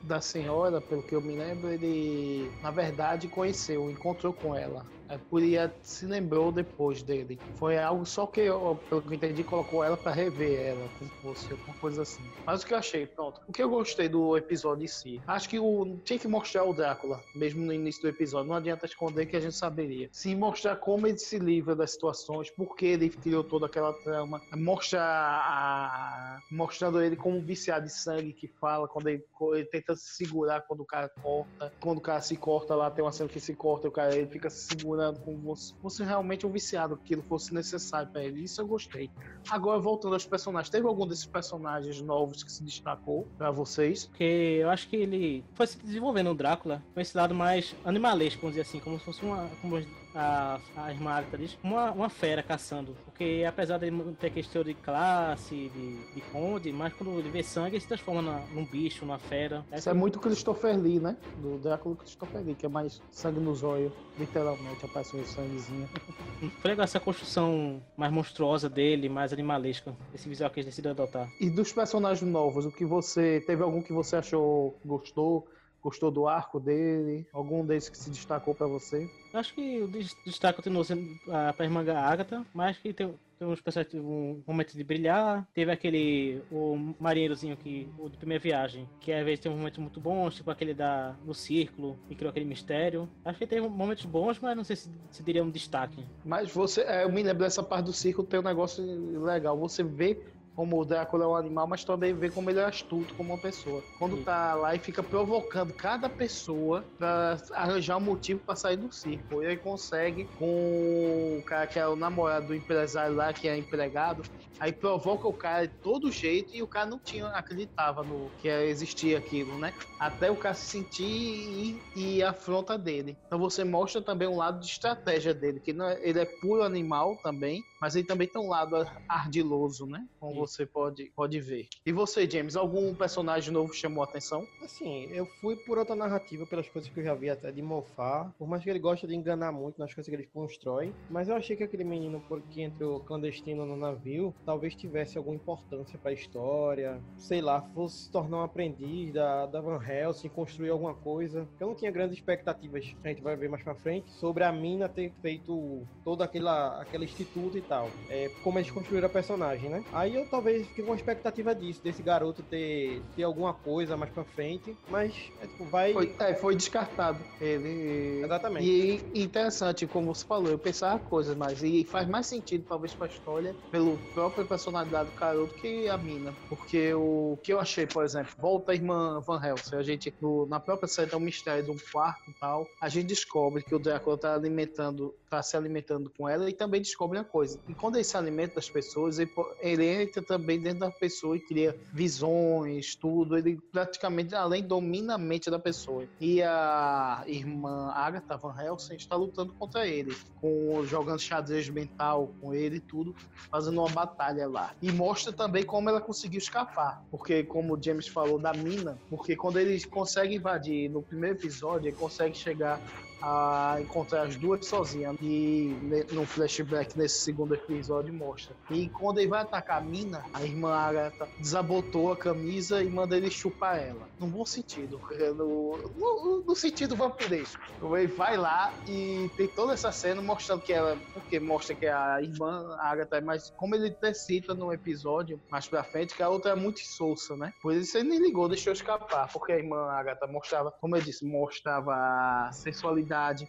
[0.00, 4.86] da senhora, pelo que eu me lembro, ele na verdade conheceu, encontrou com ela.
[5.10, 7.36] A Curia se lembrou depois dele.
[7.56, 11.10] Foi algo só que, eu, pelo que eu entendi, colocou ela para rever ela, como
[11.34, 12.22] fosse alguma coisa assim.
[12.46, 13.40] Mas o que eu achei, pronto.
[13.48, 16.72] O que eu gostei do episódio em si, acho que o, tinha que mostrar o
[16.72, 18.48] Drácula, mesmo no início do episódio.
[18.48, 20.08] Não adianta esconder que a gente saberia.
[20.12, 24.40] Se mostrar como ele se livra das situações, por que ele criou toda aquela trama,
[24.54, 29.96] mostrar a, mostrando ele como um viciado de sangue que fala quando ele, ele tenta
[29.96, 33.28] se segurar quando o cara corta, quando o cara se corta lá, tem uma cena
[33.28, 35.36] que se corta, o cara ele fica se segurando trabalhado com
[35.82, 38.44] você, realmente um viciado, aquilo fosse necessário pra ele.
[38.44, 39.10] Isso eu gostei.
[39.48, 44.06] Agora, voltando aos personagens, teve algum desses personagens novos que se destacou pra vocês?
[44.06, 48.42] Porque eu acho que ele foi se desenvolvendo o Drácula com esse lado mais animalesco,
[48.42, 49.48] vamos dizer assim, como se fosse uma.
[49.60, 49.76] Como
[50.14, 52.94] a, a irmã Agatha diz, uma, uma fera caçando.
[53.04, 57.76] Porque apesar de ter questão de classe, de, de conde, mas quando ele vê sangue,
[57.76, 59.64] ele se transforma na- num bicho, numa fera.
[59.72, 61.16] Isso é muito Christopher Lee, né?
[61.38, 65.88] Do Drácula Christopher Lee, que é mais sangue nos olhos, literalmente, aparece um sanguezinho.
[66.60, 71.28] Foi legal essa construção mais monstruosa dele, mais animalesca, esse visual que eles decidiram adotar.
[71.40, 73.40] E dos personagens novos, o que você.
[73.46, 75.46] Teve algum que você achou gostou?
[75.82, 77.26] Gostou do arco dele?
[77.32, 79.08] Algum desses que se destacou pra você?
[79.32, 83.48] Acho que o des- destaque continuou sendo a, pra irmã Agatha, mas que tem, tem
[83.48, 83.62] uns
[83.94, 85.48] um momento de brilhar.
[85.54, 89.80] Teve aquele, o marinheirozinho que, o de primeira viagem, que às vezes tem um momento
[89.80, 93.08] muito bons, tipo aquele da, no círculo, que criou aquele mistério.
[93.24, 96.04] Acho que teve momentos bons, mas não sei se, se diria um destaque.
[96.24, 96.82] Mas você.
[96.82, 98.84] é, eu me lembro dessa parte do círculo, tem um negócio
[99.22, 99.56] legal.
[99.58, 100.18] Você vê
[100.54, 103.38] como o Drácula é um animal, mas também vê como ele é astuto como uma
[103.38, 103.84] pessoa.
[103.98, 104.24] Quando Sim.
[104.24, 109.42] tá lá e fica provocando cada pessoa pra arranjar um motivo pra sair do círculo.
[109.42, 113.56] E aí consegue com o cara que é o namorado do empresário lá, que é
[113.56, 114.22] empregado,
[114.58, 118.48] aí provoca o cara de todo jeito e o cara não tinha, acreditava no que
[118.48, 119.72] existia aquilo, né?
[119.98, 123.16] Até o cara se sentir e, e afronta dele.
[123.26, 127.16] Então você mostra também um lado de estratégia dele, que é- ele é puro animal
[127.22, 128.76] também, mas ele também tem um lado
[129.08, 130.06] ardiloso, né?
[130.18, 130.38] Como Sim.
[130.38, 131.68] você pode, pode ver.
[131.84, 134.44] E você, James, algum personagem novo chamou a atenção?
[134.62, 138.32] Assim, eu fui por outra narrativa, pelas coisas que eu já vi até de Mofar.
[138.38, 140.92] Por mais que ele goste de enganar muito nas coisas que ele constrói.
[141.08, 145.98] Mas eu achei que aquele menino que entrou clandestino no navio talvez tivesse alguma importância
[145.98, 147.00] pra história.
[147.16, 151.48] Sei lá, fosse se tornar um aprendiz da, da Van Helsing, construir alguma coisa.
[151.58, 154.88] Eu não tinha grandes expectativas, a gente vai ver mais pra frente, sobre a mina
[154.88, 157.88] ter feito todo aquela, aquele instituto e tal.
[158.08, 159.84] É, como eles construíram a personagem, né?
[159.92, 164.10] Aí eu talvez fiquei com uma expectativa disso, desse garoto ter, ter alguma coisa mais
[164.10, 164.76] pra frente.
[164.88, 165.92] Mas, é, tipo, vai.
[165.92, 167.24] Foi, é, foi descartado.
[167.40, 168.22] Ele.
[168.24, 168.66] Exatamente.
[168.68, 173.06] E interessante, como você falou, eu pensava coisas, mas e faz mais sentido, talvez, pra
[173.06, 176.36] história, pelo própria personalidade do garoto que a mina.
[176.48, 180.46] Porque o que eu achei, por exemplo, volta a irmã Van Helsing, a gente, no-
[180.46, 183.74] na própria série, tem um mistério de um quarto e tal, a gente descobre que
[183.74, 187.59] o Drácula tá alimentando, tá se alimentando com ela e também descobre uma coisa.
[187.68, 191.40] E quando ele se alimenta das pessoas, ele, ele entra também dentro da pessoa e
[191.40, 193.36] cria visões, tudo.
[193.36, 196.04] Ele praticamente, além, domina a mente da pessoa.
[196.20, 202.52] E a irmã Agatha Van Helsing está lutando contra ele, com, jogando xadrez mental com
[202.52, 203.14] ele e tudo,
[203.50, 204.74] fazendo uma batalha lá.
[204.82, 207.04] E mostra também como ela conseguiu escapar.
[207.10, 211.88] Porque, como o James falou da mina, porque quando ele consegue invadir no primeiro episódio,
[211.88, 212.80] ele consegue chegar
[213.22, 215.16] a encontrar as duas sozinhas.
[215.20, 215.76] E
[216.12, 218.54] no flashback nesse segundo episódio mostra.
[218.70, 223.16] E quando ele vai atacar a mina, a irmã Agatha desabotou a camisa e manda
[223.16, 224.08] ele chupar ela.
[224.18, 225.00] No bom sentido.
[225.36, 227.60] No, no, no sentido vampiresco.
[227.82, 230.96] Ele vai lá e tem toda essa cena mostrando que ela.
[231.12, 233.50] Porque mostra que a irmã Agatha é mais.
[233.56, 237.36] Como ele até cita no episódio mais pra frente, que a outra é muito insossa,
[237.36, 237.52] né?
[237.62, 239.30] Por isso ele nem ligou, deixou escapar.
[239.32, 242.50] Porque a irmã Agatha mostrava, como eu disse, mostrava a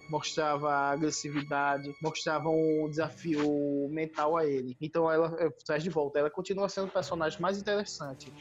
[0.09, 4.75] mostrava agressividade, mostrava um desafio mental a ele.
[4.81, 6.19] Então ela eh, traz de volta.
[6.19, 8.31] Ela continua sendo o personagem mais interessante.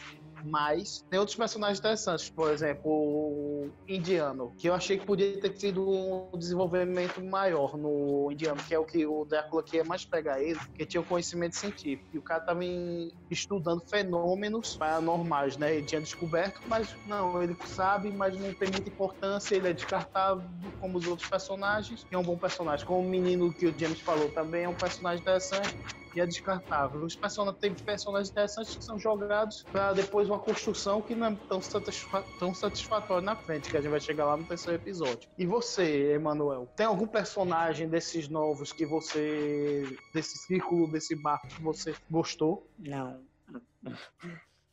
[0.43, 5.51] Mas tem outros personagens interessantes, por exemplo, o Indiano, que eu achei que podia ter
[5.51, 10.41] tido um desenvolvimento maior no Indiano, que é o que o Drácula queria mais pegar
[10.43, 12.09] ele, porque tinha o conhecimento científico.
[12.13, 15.75] E o cara tava em- estudando fenômenos paranormais, né?
[15.75, 20.45] Ele tinha descoberto, mas não, ele sabe, mas não tem muita importância, ele é descartável
[20.79, 22.87] como os outros personagens, e é um bom personagem.
[22.87, 25.75] Como o menino que o James falou também é um personagem interessante
[26.15, 27.03] e é descartável.
[27.05, 31.39] Os personagens tem personagens interessantes que são jogados para depois uma construção que não é
[31.49, 35.29] tão, satisfa tão satisfatória na frente, que a gente vai chegar lá no terceiro episódio.
[35.39, 39.85] E você, Emanuel, tem algum personagem desses novos que você.
[40.15, 42.69] desse círculo, desse barco que você gostou?
[42.79, 43.23] Não.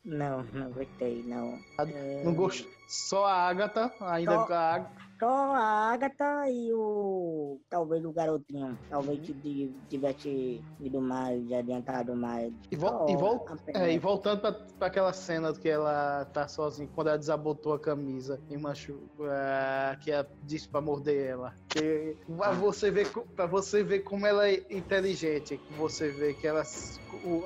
[0.04, 1.58] Não, não gostei, não.
[1.80, 2.70] É, Não gostou?
[2.88, 5.07] Só a Agatha, ainda Só- com a Agatha.
[5.20, 7.60] Só a Agatha e o.
[7.68, 8.78] Talvez o garotinho.
[8.88, 9.24] Talvez Uhum.
[9.40, 12.52] que tivesse ido mais, adiantado mais.
[12.70, 16.88] E, vol e, vol é, e voltando pra, pra aquela cena que ela tá sozinha,
[16.94, 21.52] quando ela desabotou a camisa e machu é, que ela disse pra morder ela.
[21.68, 26.62] Que, pra, você ver, pra você ver como ela é inteligente, você vê que ela,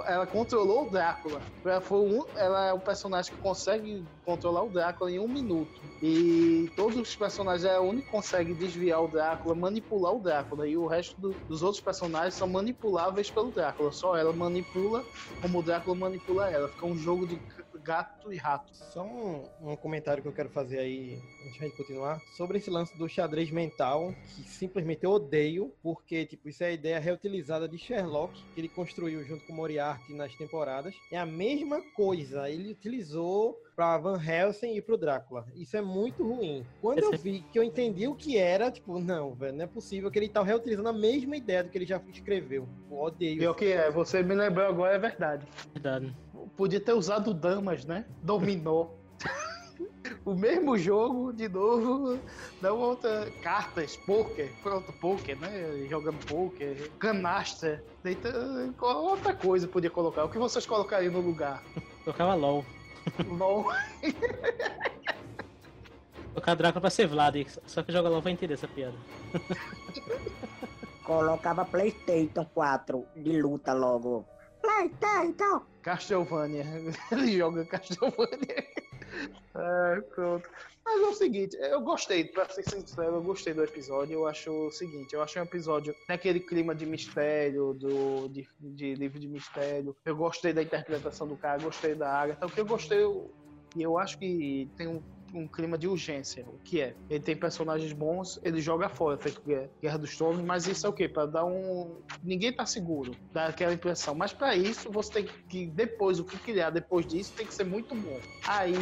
[0.07, 1.43] ela controlou o Drácula.
[1.65, 5.81] Ela, foi um, ela é o personagem que consegue controlar o Drácula em um minuto.
[6.03, 10.21] E todos os personagens mas é a única que consegue desviar o Drácula, manipular o
[10.21, 10.69] Drácula.
[10.69, 13.93] E o resto do- dos outros personagens são manipuláveis pelo Drácula.
[13.93, 15.07] Só ela manipula
[15.41, 16.69] como o Drácula manipula ela.
[16.69, 17.41] Fica um jogo de
[17.83, 18.75] gato e rato.
[18.75, 22.97] Só um, um comentário que eu quero fazer aí, antes de continuar, sobre esse lance
[22.97, 27.79] do xadrez mental, que simplesmente eu odeio, porque, tipo, isso é a ideia reutilizada de
[27.79, 30.95] Sherlock, que ele construiu junto com Moriarty nas temporadas.
[31.11, 35.47] É a mesma coisa, ele utilizou pra Van Helsing e pro Drácula.
[35.55, 36.65] Isso é muito ruim.
[36.81, 40.11] Quando eu vi que eu entendi o que era, tipo, não, velho, não é possível
[40.11, 42.69] que ele tá reutilizando a mesma ideia do que ele já escreveu.
[42.91, 43.39] Eu odeio.
[43.39, 45.47] Pior que é, você me lembrou agora, é verdade.
[45.73, 46.15] Verdade.
[46.57, 48.05] Podia ter usado damas, né?
[48.23, 48.89] Dominó.
[50.25, 52.19] o mesmo jogo, de novo,
[52.61, 55.87] não outra cartas, poker, pronto, poker, né?
[55.89, 58.31] Jogando poker, canastra, deita,
[58.81, 60.25] outra coisa podia colocar.
[60.25, 61.63] O que vocês colocariam no lugar?
[62.05, 62.65] Tocava LOL.
[63.27, 63.67] LOL.
[66.35, 68.97] Tocar Drácula pra ser Vlad, só que joga LOL vai entender essa piada.
[71.05, 74.25] Colocava Playstation 4 de luta logo.
[74.63, 75.63] Playstation!
[75.83, 76.65] Castlevania.
[77.13, 78.67] Ele joga Castlevania.
[79.55, 80.49] É, pronto.
[80.85, 84.15] Mas é o seguinte, eu gostei, pra ser sincero, eu gostei do episódio.
[84.15, 88.95] Eu acho o seguinte, eu acho um episódio naquele clima de mistério, do, de, de
[88.95, 89.95] livro de mistério.
[90.05, 92.47] Eu gostei da interpretação do cara, gostei da Agatha.
[92.47, 93.31] O que eu gostei, eu-
[93.77, 95.03] e eu acho que tem um,
[95.35, 96.45] um clima de urgência.
[96.49, 96.95] O que é?
[97.09, 99.43] Ele tem personagens bons, ele joga fora, feito
[99.81, 101.09] Guerra- dos Tronos, mas isso é o quê?
[101.09, 102.01] Pra dar um.
[102.23, 104.15] Ninguém tá seguro, dá aquela impressão.
[104.15, 107.65] Mas pra isso, você tem que, depois, o que criar depois disso tem que ser
[107.65, 108.21] muito bom.
[108.47, 108.75] Aí,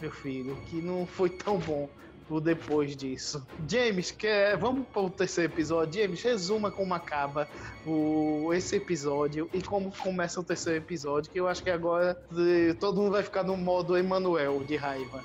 [0.00, 1.88] meu filho, que não foi tão bom
[2.28, 3.46] o depois disso.
[3.68, 6.02] James, quer, vamos para o terceiro episódio.
[6.02, 7.48] James, resuma como acaba
[7.86, 12.74] o, esse episódio e como começa o terceiro episódio, que eu acho que agora eh,
[12.74, 15.22] todo mundo vai ficar no modo Emanuel de raiva.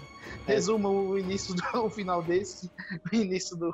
[0.48, 2.72] Resuma o início do o final desse,
[3.12, 3.72] o início do,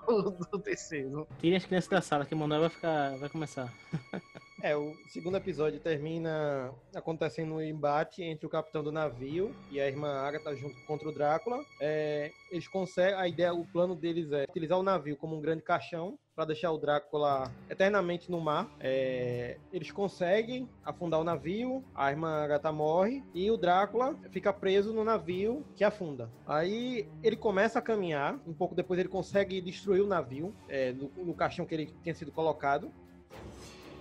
[0.51, 1.27] do terceiro.
[1.39, 3.17] Tire as crianças da sala, que o Manuel vai ficar.
[3.17, 3.73] vai começar.
[4.67, 9.87] É, o segundo episódio termina acontecendo um embate entre o capitão do navio e a
[9.87, 11.63] irmã Agatha junto contra o Drácula.
[11.79, 15.61] É, eles conseguem, a ideia, o plano deles é utilizar o navio como um grande
[15.61, 18.69] caixão para deixar o Drácula eternamente no mar.
[18.81, 24.91] É, eles conseguem afundar o navio, a irmã Agatha morre e o Drácula fica preso
[24.91, 26.29] no navio que afunda.
[26.45, 31.09] Aí ele começa a caminhar, um pouco depois ele consegue destruir o navio é, no,
[31.15, 32.91] no caixão que ele tinha sido colocado.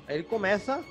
[0.07, 0.87] Aí ele começa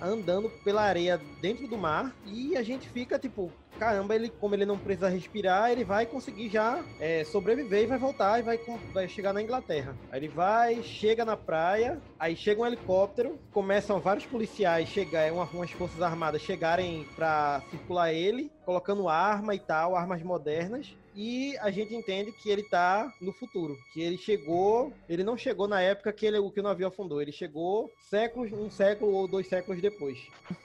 [0.00, 4.66] andando pela areia dentro do mar e a gente fica tipo, caramba, ele como ele
[4.66, 8.58] não precisa respirar, ele vai conseguir já é, sobreviver e vai voltar e vai,
[8.92, 9.98] vai chegar na Inglaterra.
[10.10, 15.50] Aí ele vai, chega na praia, aí chega um helicóptero, começam vários policiais chegar, uma-
[15.50, 20.96] umas forças armadas chegarem pra circular ele, colocando arma e tal, armas modernas.
[21.16, 25.66] E a gente entende que ele tá no futuro, que ele chegou, ele não chegou
[25.66, 29.48] na época que, ele, que o navio afundou, ele chegou séculos, um século ou dois
[29.48, 30.18] séculos depois.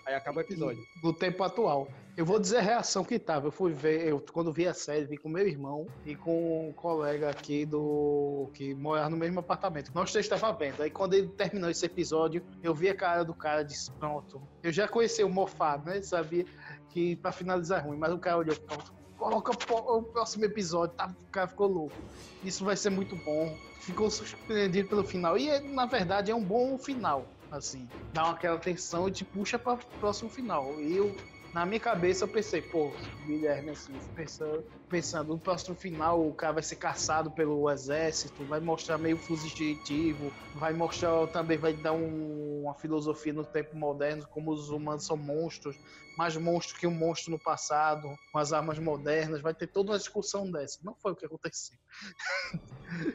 [0.05, 0.85] Aí acaba o episódio.
[1.01, 1.87] do tempo atual.
[2.17, 3.47] Eu vou dizer a reação que tava.
[3.47, 6.73] Eu fui ver, eu, quando vi a série, vi com meu irmão e com um
[6.73, 8.49] colega aqui do.
[8.53, 9.91] que morava no mesmo apartamento.
[9.95, 10.83] Nós três estavam vendo.
[10.83, 14.41] Aí quando ele terminou esse episódio, eu vi a cara do cara e disse: Pronto.
[14.61, 16.01] Eu já conheci o mofado, né?
[16.01, 16.45] Sabia
[16.89, 19.00] que pra finalizar é ruim, mas o cara olhou: Pronto.
[19.21, 21.05] Coloca o próximo episódio, tá?
[21.05, 21.95] O cara ficou louco.
[22.43, 23.55] Isso vai ser muito bom.
[23.79, 25.37] Ficou surpreendido pelo final.
[25.37, 27.23] E na verdade é um bom final.
[27.51, 30.81] Assim, dá aquela tensão e te puxa para o próximo final.
[30.81, 31.15] Eu,
[31.53, 36.53] na minha cabeça, eu pensei, pô, Guilherme, assim, pensando, pensando no próximo final, o cara
[36.53, 42.61] vai ser caçado pelo exército, vai mostrar meio fugitivo, vai mostrar também, vai dar um-
[42.63, 45.77] uma filosofia no tempo moderno, como os humanos são monstros,
[46.15, 49.97] mais monstros que um monstro no passado, com as armas modernas, vai ter toda uma
[49.97, 50.77] discussão dessa.
[50.83, 51.77] Não foi o que aconteceu.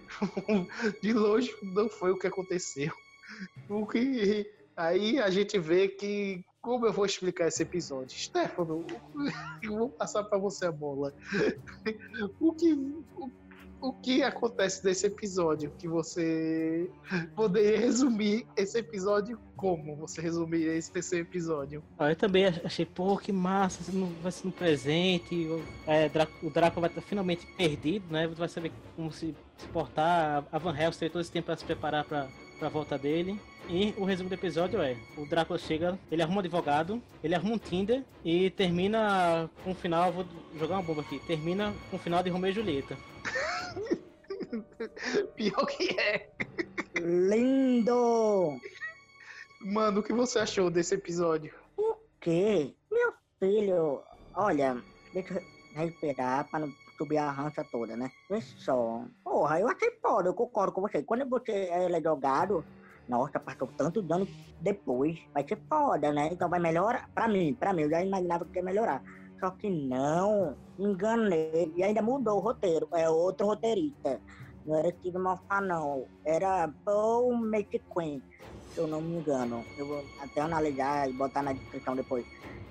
[1.03, 2.93] De longe, não foi o que aconteceu.
[3.69, 4.47] O que
[4.77, 8.19] aí a gente vê que como eu vou explicar esse episódio?
[8.19, 8.85] Stefano,
[9.63, 11.15] eu vou passar para você a bola.
[12.41, 13.31] O que o,
[13.81, 16.91] o que acontece nesse episódio que você
[17.37, 19.95] poderia resumir esse episódio como?
[19.99, 21.85] Você resumiria esse terceiro episódio?
[21.97, 25.47] Ah, eu também ach- achei, pô, que massa, não- vai ser no presente,
[25.87, 26.11] é,
[26.43, 28.27] o Drácula vai estar finalmente perdido, né?
[28.27, 30.45] Vai saber como se, se portar.
[30.51, 32.29] A Van Helsing todo esse tempo para se preparar para
[32.61, 33.39] a volta dele.
[33.69, 37.55] E o resumo do episódio é: o Drácula chega, ele arruma um advogado, ele arruma
[37.55, 40.13] um Tinder e termina com o final.
[40.13, 40.25] Vou
[40.57, 42.97] jogar uma bomba aqui: termina com o final de Romeu e Julieta.
[45.35, 46.31] Pior que é.
[47.01, 48.59] Lindo!
[49.61, 51.53] Mano, o que você achou desse episódio?
[52.21, 52.75] Que?
[52.91, 54.03] Meu filho,
[54.35, 54.81] olha,
[55.13, 55.43] deixa eu
[55.75, 58.11] respirar para não subir a rancha toda, né?
[58.31, 59.05] Vê só.
[59.25, 61.03] Porra, eu achei foda, eu concordo com você.
[61.03, 62.65] Quando você é jogado,
[63.09, 64.27] nossa, passou tanto dano
[64.61, 65.19] depois.
[65.33, 66.29] Vai ser foda, né?
[66.33, 67.09] Então vai melhorar.
[67.15, 69.03] Pra mim, pra mim, eu já imaginava que ia melhorar.
[69.39, 71.73] Só que não, me enganei.
[71.77, 72.89] E ainda mudou o roteiro.
[72.95, 74.21] É outro roteirista.
[74.65, 76.05] Não era Steve Moffat, não.
[76.25, 78.21] Era Paul McQueen,
[78.75, 79.65] se eu não me engano.
[79.79, 82.25] Eu vou até analisar e botar na descrição depois.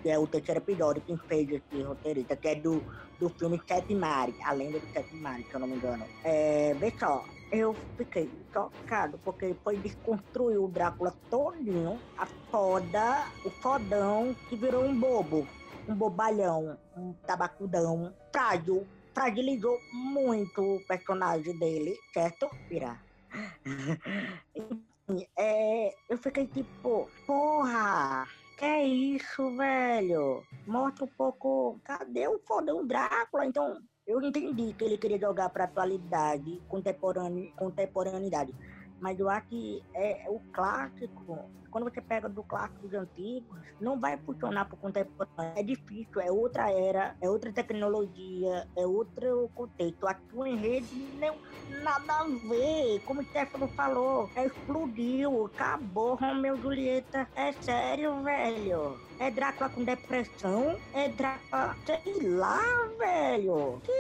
[0.03, 2.83] Que é o terceiro episódio que fez esse roteirista, que é do,
[3.19, 6.05] do filme Sete Mares, a lenda do Sete Mares, se eu não me engano.
[6.23, 13.49] É, vê só, eu fiquei chocado, porque foi desconstruir o Drácula todinho, a foda, o
[13.49, 15.47] fodão, que virou um bobo,
[15.87, 22.99] um bobalhão, um tabacudão, frágil, fragilizou muito o personagem dele, certo, Pira?
[24.55, 28.27] Enfim, é, eu fiquei tipo, porra,
[28.57, 30.43] que é isso, velho?
[30.65, 33.45] Mostra um pouco, cadê o fodão Drácula?
[33.45, 38.53] Então, eu entendi que ele queria jogar para atualidade, contemporânea, contemporaneidade.
[38.99, 43.99] Mas eu acho que é, o clássico, quando você pega do clássico de antigos, não
[43.99, 45.53] vai funcionar para o contemporâneo.
[45.55, 50.07] É difícil, é outra era, é outra tecnologia, é outro contexto.
[50.07, 50.87] Aqui o enredo
[51.19, 51.35] não
[51.83, 53.01] nada a ver.
[53.05, 57.27] Como o Stefano falou, é, explodiu, acabou Romeu e Julieta.
[57.35, 58.99] É sério, velho.
[59.19, 60.77] É Drácula com depressão?
[60.93, 61.75] É Drácula.
[61.85, 62.59] Sei lá,
[62.97, 63.81] velho.
[63.83, 63.91] Que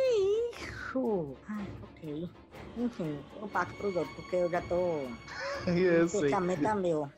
[0.51, 1.35] isso?
[1.47, 2.29] Ai, ok.
[2.77, 4.75] Enfim, eu passo pros outros, porque eu já tô.
[5.65, 6.31] Eu sei.
[6.31, 6.39] é
[6.75, 7.09] meu.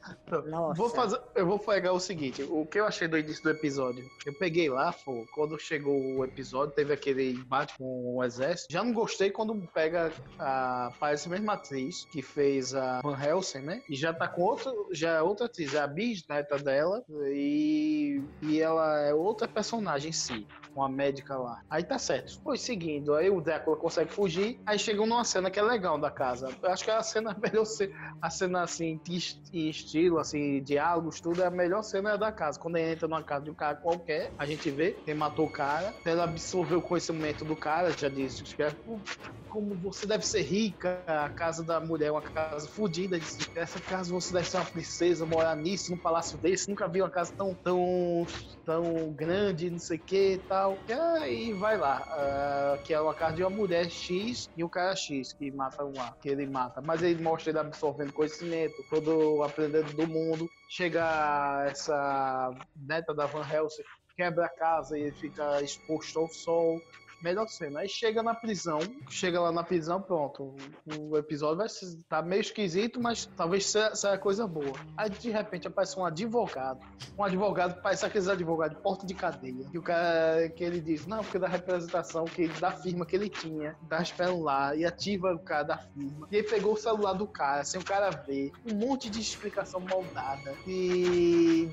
[0.46, 0.74] Nossa.
[0.76, 4.10] Vou fazer, eu vou pegar o seguinte, o que eu achei do início do episódio.
[4.26, 8.72] Eu peguei lá, pô, quando chegou o episódio, teve aquele embate com o exército.
[8.72, 13.60] Já não gostei quando pega a parece a mesma atriz que fez a Van Helsing,
[13.60, 13.82] né?
[13.90, 18.62] E já tá com outro, já é outra atriz, é a bisneta dela e e
[18.62, 20.48] ela é outra personagem em si,
[20.82, 21.60] uma médica lá.
[21.70, 22.32] Aí tá certo.
[22.44, 26.12] Foi seguindo, aí o Drácula consegue fugir, aí chegam numa cena que é legal da
[26.12, 26.56] casa.
[26.64, 30.62] Eu acho que a cena melhor ser a cena assim de est- de estilo, assim,
[30.64, 32.60] diálogos, tudo, é a melhor cena é da casa.
[32.60, 35.52] Quando ele entra numa casa de um cara qualquer, a gente vê, quem matou o
[35.52, 39.04] cara, ela absorveu o conhecimento do cara, já disse, é, "Pô,
[39.50, 43.18] como você deve ser rica, a casa da mulher é uma casa fodida,
[43.56, 47.10] essa casa você deve ser uma princesa, morar nisso, num palácio desse, nunca vi uma
[47.10, 48.26] casa tão, tão,
[48.66, 50.67] tão grande, não sei o que e tal.
[50.88, 54.70] E aí vai lá, ah, que é uma casa de uma mulher X e o
[54.70, 56.82] cara X que mata uma, que ele mata.
[56.82, 60.50] Mas ele mostra ele absorvendo conhecimento, todo aprendendo do mundo.
[60.70, 63.84] Chega essa neta da Van Helsing,
[64.16, 66.82] quebra a casa e ele fica exposto ao sol.
[67.22, 67.80] Melhor cena.
[67.80, 70.56] Aí chega na prisão, chega lá na prisão, pronto.
[71.00, 74.74] O, episódio vai estar tá meio esquisito, mas talvez seja, coisa boa.
[74.96, 76.80] Aí de repente aparece um advogado.
[77.18, 79.66] Um advogado parece aqueles advogados de porta de cadeia.
[79.70, 83.30] Que o cara que ele diz, não, porque da representação que, da firma que ele
[83.30, 86.28] tinha, esperando lá, e ativa o cara da firma.
[86.32, 88.52] E aí pegou o celular do cara, sem o cara ver.
[88.72, 90.54] Um monte de explicação mal dada.
[90.68, 91.68] E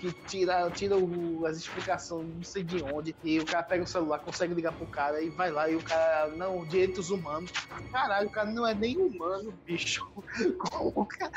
[0.00, 3.14] que tira, tira o- as explicações não sei de onde.
[3.22, 5.68] E o cara pega o celular, consegue ligar pro cara e vai lá.
[5.68, 7.50] E o cara, não, direitos humanos.
[7.92, 10.04] Caralho, o cara não é nem humano, bicho.
[10.72, 11.30] Como cara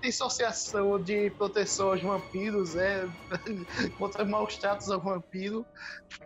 [0.00, 3.06] tem associação de proteção aos vampiros, é,
[3.98, 5.66] contra maus tratos ao vampiro.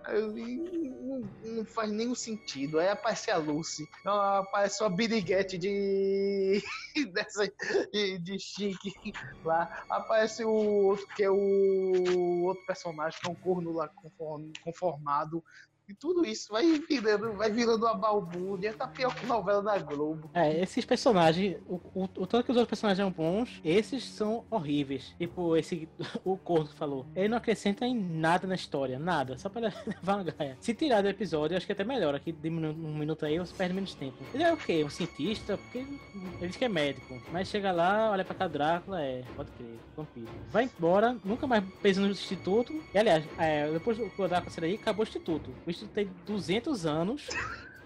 [0.09, 2.79] Não, faz nenhum sentido.
[2.79, 6.63] Aí aparece a Lucy, aparece uma biriguete de.
[7.13, 7.51] dessa,
[7.93, 9.13] de, de chique
[9.45, 9.69] lá.
[9.91, 15.43] Aparece o outro que é o outro personagem, que é um corno lá conform- conformado.
[15.89, 20.29] E tudo isso vai virando, vai virando uma balbúrdia, tá pior que novela da Globo.
[20.35, 24.45] É, esses personagens, o, o, o tanto que os outros personagens são bons, esses são
[24.51, 25.15] horríveis.
[25.17, 25.89] Tipo, esse,
[26.25, 27.07] o Corno falou.
[27.15, 30.57] Ele não acrescenta em nada na história, nada, só pra levar uma gaia.
[30.61, 33.75] Se tirar do episódio, acho que até melhor, aqui diminui um minuto aí, você perde
[33.75, 34.17] menos tempo.
[34.35, 34.83] Ele é o quê?
[34.83, 35.57] Um cientista?
[35.57, 37.21] Porque ele diz que é médico.
[37.31, 40.29] Mas chega lá, olha pra cá, Drácula, é, pode crer, vampiro.
[40.51, 42.73] Vai embora, nunca mais pensa no instituto.
[42.93, 45.51] E aliás, é, depois que o Drácula sair acabou o instituto.
[45.65, 47.29] O instituto tem 200 anos.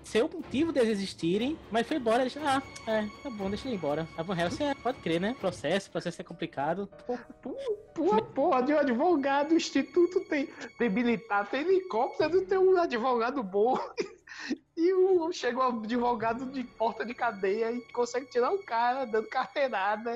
[0.02, 2.22] Seu motivo deles existirem, mas foi embora.
[2.22, 4.08] Eles, ah, é, tá bom, deixa ele embora.
[4.16, 5.36] A Van Helsing, é, pode crer, né?
[5.38, 6.88] Processo, processo é complicado.
[7.06, 7.16] Pô,
[7.94, 13.42] Pô, porra, de um advogado, o instituto tem, tem militar, tem helicóptero, tem um advogado
[13.42, 13.78] bom.
[14.76, 19.28] E o, chega um advogado de porta de cadeia e consegue tirar o cara dando
[19.28, 20.10] carteirada.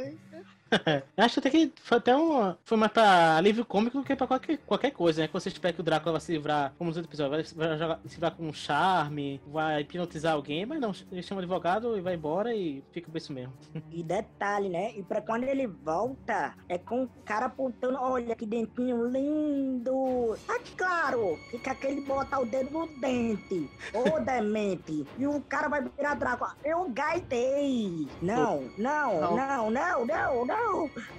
[1.16, 2.54] Acho até que foi até um.
[2.64, 5.28] Foi mais pra alívio cômico do que pra qualquer, qualquer coisa, né?
[5.28, 7.98] Quando você espera que o Drácula vai se livrar, como nos outros episódios, vai, vai
[8.06, 12.00] se livrar com um charme, vai hipnotizar alguém, mas não, ele chama o advogado e
[12.00, 13.52] vai embora e fica por isso mesmo.
[13.90, 14.92] E detalhe, né?
[14.96, 20.36] E pra quando ele volta, é com o cara apontando, olha que dentinho lindo.
[20.46, 23.70] Tá claro que quer que ele bota o dedo no dente.
[23.92, 25.06] Ô demente.
[25.16, 26.56] E o cara vai virar Drácula.
[26.64, 28.08] Eu gaitei.
[28.20, 29.36] Não, não, Não.
[29.36, 30.63] não, não, não, não.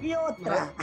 [0.02, 0.74] E outra.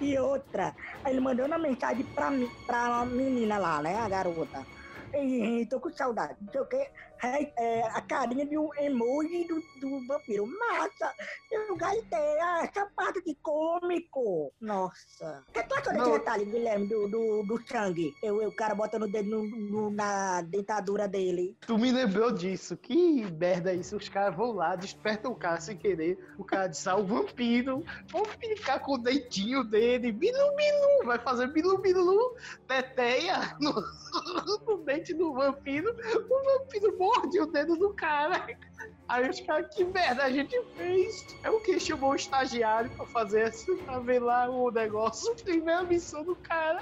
[0.00, 0.74] e outra.
[1.06, 3.96] Ele mandou uma mensagem pra, mim, pra menina lá, né?
[3.96, 4.66] A garota.
[5.14, 6.90] Ei, tô com saudade, não sei o que.
[7.24, 10.44] É, é, a carinha de um emoji do, do vampiro.
[10.46, 11.12] Massa!
[11.50, 14.52] Eu gaitei ah, essa parte de cômico.
[14.60, 15.44] Nossa.
[15.48, 16.12] O que tu achou desse Não.
[16.18, 18.12] detalhe, Guilherme, do, do, do sangue?
[18.22, 21.56] Eu, eu, o cara botando o dedo no, no- na dentadura dele.
[21.66, 22.76] Tu me lembrou disso.
[22.76, 23.96] Que merda é isso.
[23.96, 26.18] Os caras vão lá, despertam o cara sem querer.
[26.36, 27.84] O cara diz, ah, o vampiro.
[28.08, 30.10] Vão ficar com o dentinho dele.
[30.10, 31.06] Bilu, bilu.
[31.06, 32.34] Vai fazer bilu, bilu.
[32.66, 33.72] Teteia no,
[34.66, 35.94] no dente do vampiro.
[36.28, 38.46] O vampiro morde o dedo do cara.
[39.08, 41.26] Aí os caras, que merda a gente fez?
[41.44, 45.34] É o que chamou o estagiário pra fazer assim, pra ver lá o negócio.
[45.44, 46.80] Primeira missão do cara.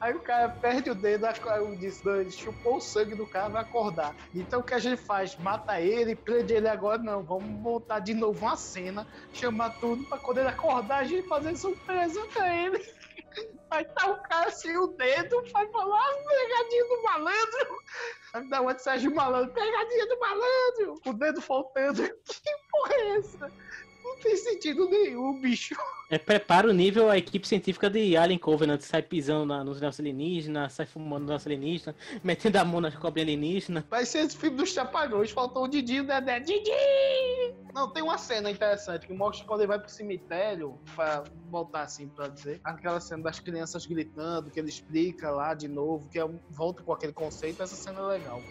[0.00, 3.50] Aí o cara perde o dedo, o diz, não, ele chupou o sangue do cara,
[3.50, 4.16] vai acordar.
[4.34, 5.36] Então o que a gente faz?
[5.36, 7.22] Mata ele, prende ele agora, não.
[7.22, 11.54] Vamos montar de novo uma cena, chamar tudo pra quando ele acordar, a gente fazer
[11.54, 12.82] surpresa pra ele.
[13.70, 17.78] Aí tá o cara sem o dedo, vai falar, "Ah, pegadinha do malandro.
[18.34, 22.02] Aí dá uma de Sérgio Malandro, pegadinha do malandro, o dedo faltando.
[22.24, 23.52] Que porra é essa?
[24.04, 25.74] Não tem sentido nenhum, bicho.
[26.10, 30.00] É, prepara o nível a equipe científica de Alien Covenant, sai pisando na- nos negócios
[30.00, 31.94] alienígenas, sai fumando nos alienígenas,
[32.24, 33.86] metendo a mão na cobra alienígena.
[33.88, 36.40] Vai ser esse filme dos Trapalhões, faltou o Didi, o Dedé.
[36.40, 36.70] Didi!
[37.72, 42.08] Não, tem uma cena interessante que mostra quando ele vai pro cemitério, pra voltar assim
[42.08, 46.28] pra dizer, aquela cena das crianças gritando, que ele explica lá de novo, que é
[46.50, 48.42] volta com aquele conceito, essa cena é legal.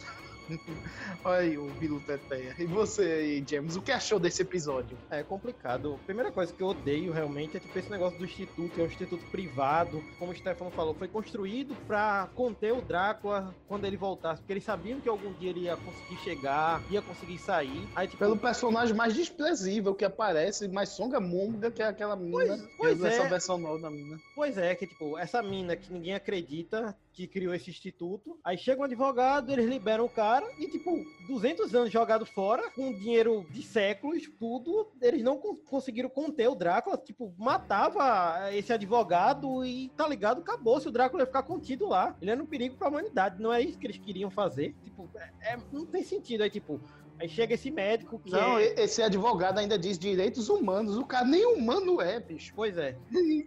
[1.23, 2.55] Olha aí o Bilu Teteia.
[2.57, 4.97] E você aí, James, o que achou desse episódio?
[5.09, 5.95] É complicado.
[6.01, 8.87] A primeira coisa que eu odeio realmente é tipo esse negócio do instituto, é um
[8.87, 14.41] instituto privado, como o Stefano falou, foi construído pra conter o Drácula quando ele voltasse,
[14.41, 17.87] porque eles sabiam que algum dia ele ia conseguir chegar, ia conseguir sair.
[17.95, 22.57] Aí tipo, Pelo personagem mais desprezível que aparece, mais songamonga que é aquela mina.
[22.77, 23.29] pois essa é.
[23.29, 24.17] versão nova da mina.
[24.35, 28.79] Pois é, que tipo, essa mina que ninguém acredita que criou esse instituto, aí chega
[28.79, 30.89] um advogado, eles liberam o cara e tipo,
[31.27, 36.55] 200 anos jogado fora, com dinheiro de séculos, tudo, eles não con- conseguiram conter o
[36.55, 41.89] Drácula, tipo, matava esse advogado e tá ligado, acabou, se o Drácula ia ficar contido
[41.89, 42.15] lá.
[42.21, 44.73] Ele era um perigo pra humanidade, não é isso que eles queriam fazer.
[44.81, 45.09] Tipo,
[45.41, 46.79] é- é- não tem sentido aí, tipo,
[47.19, 48.73] aí chega esse médico que Não, é...
[48.77, 50.97] esse advogado ainda diz direitos humanos.
[50.97, 52.53] O cara nem humano é, bicho.
[52.55, 52.97] Pois é.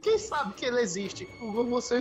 [0.02, 1.28] Quem sabe que ele existe?
[1.68, 2.00] Você,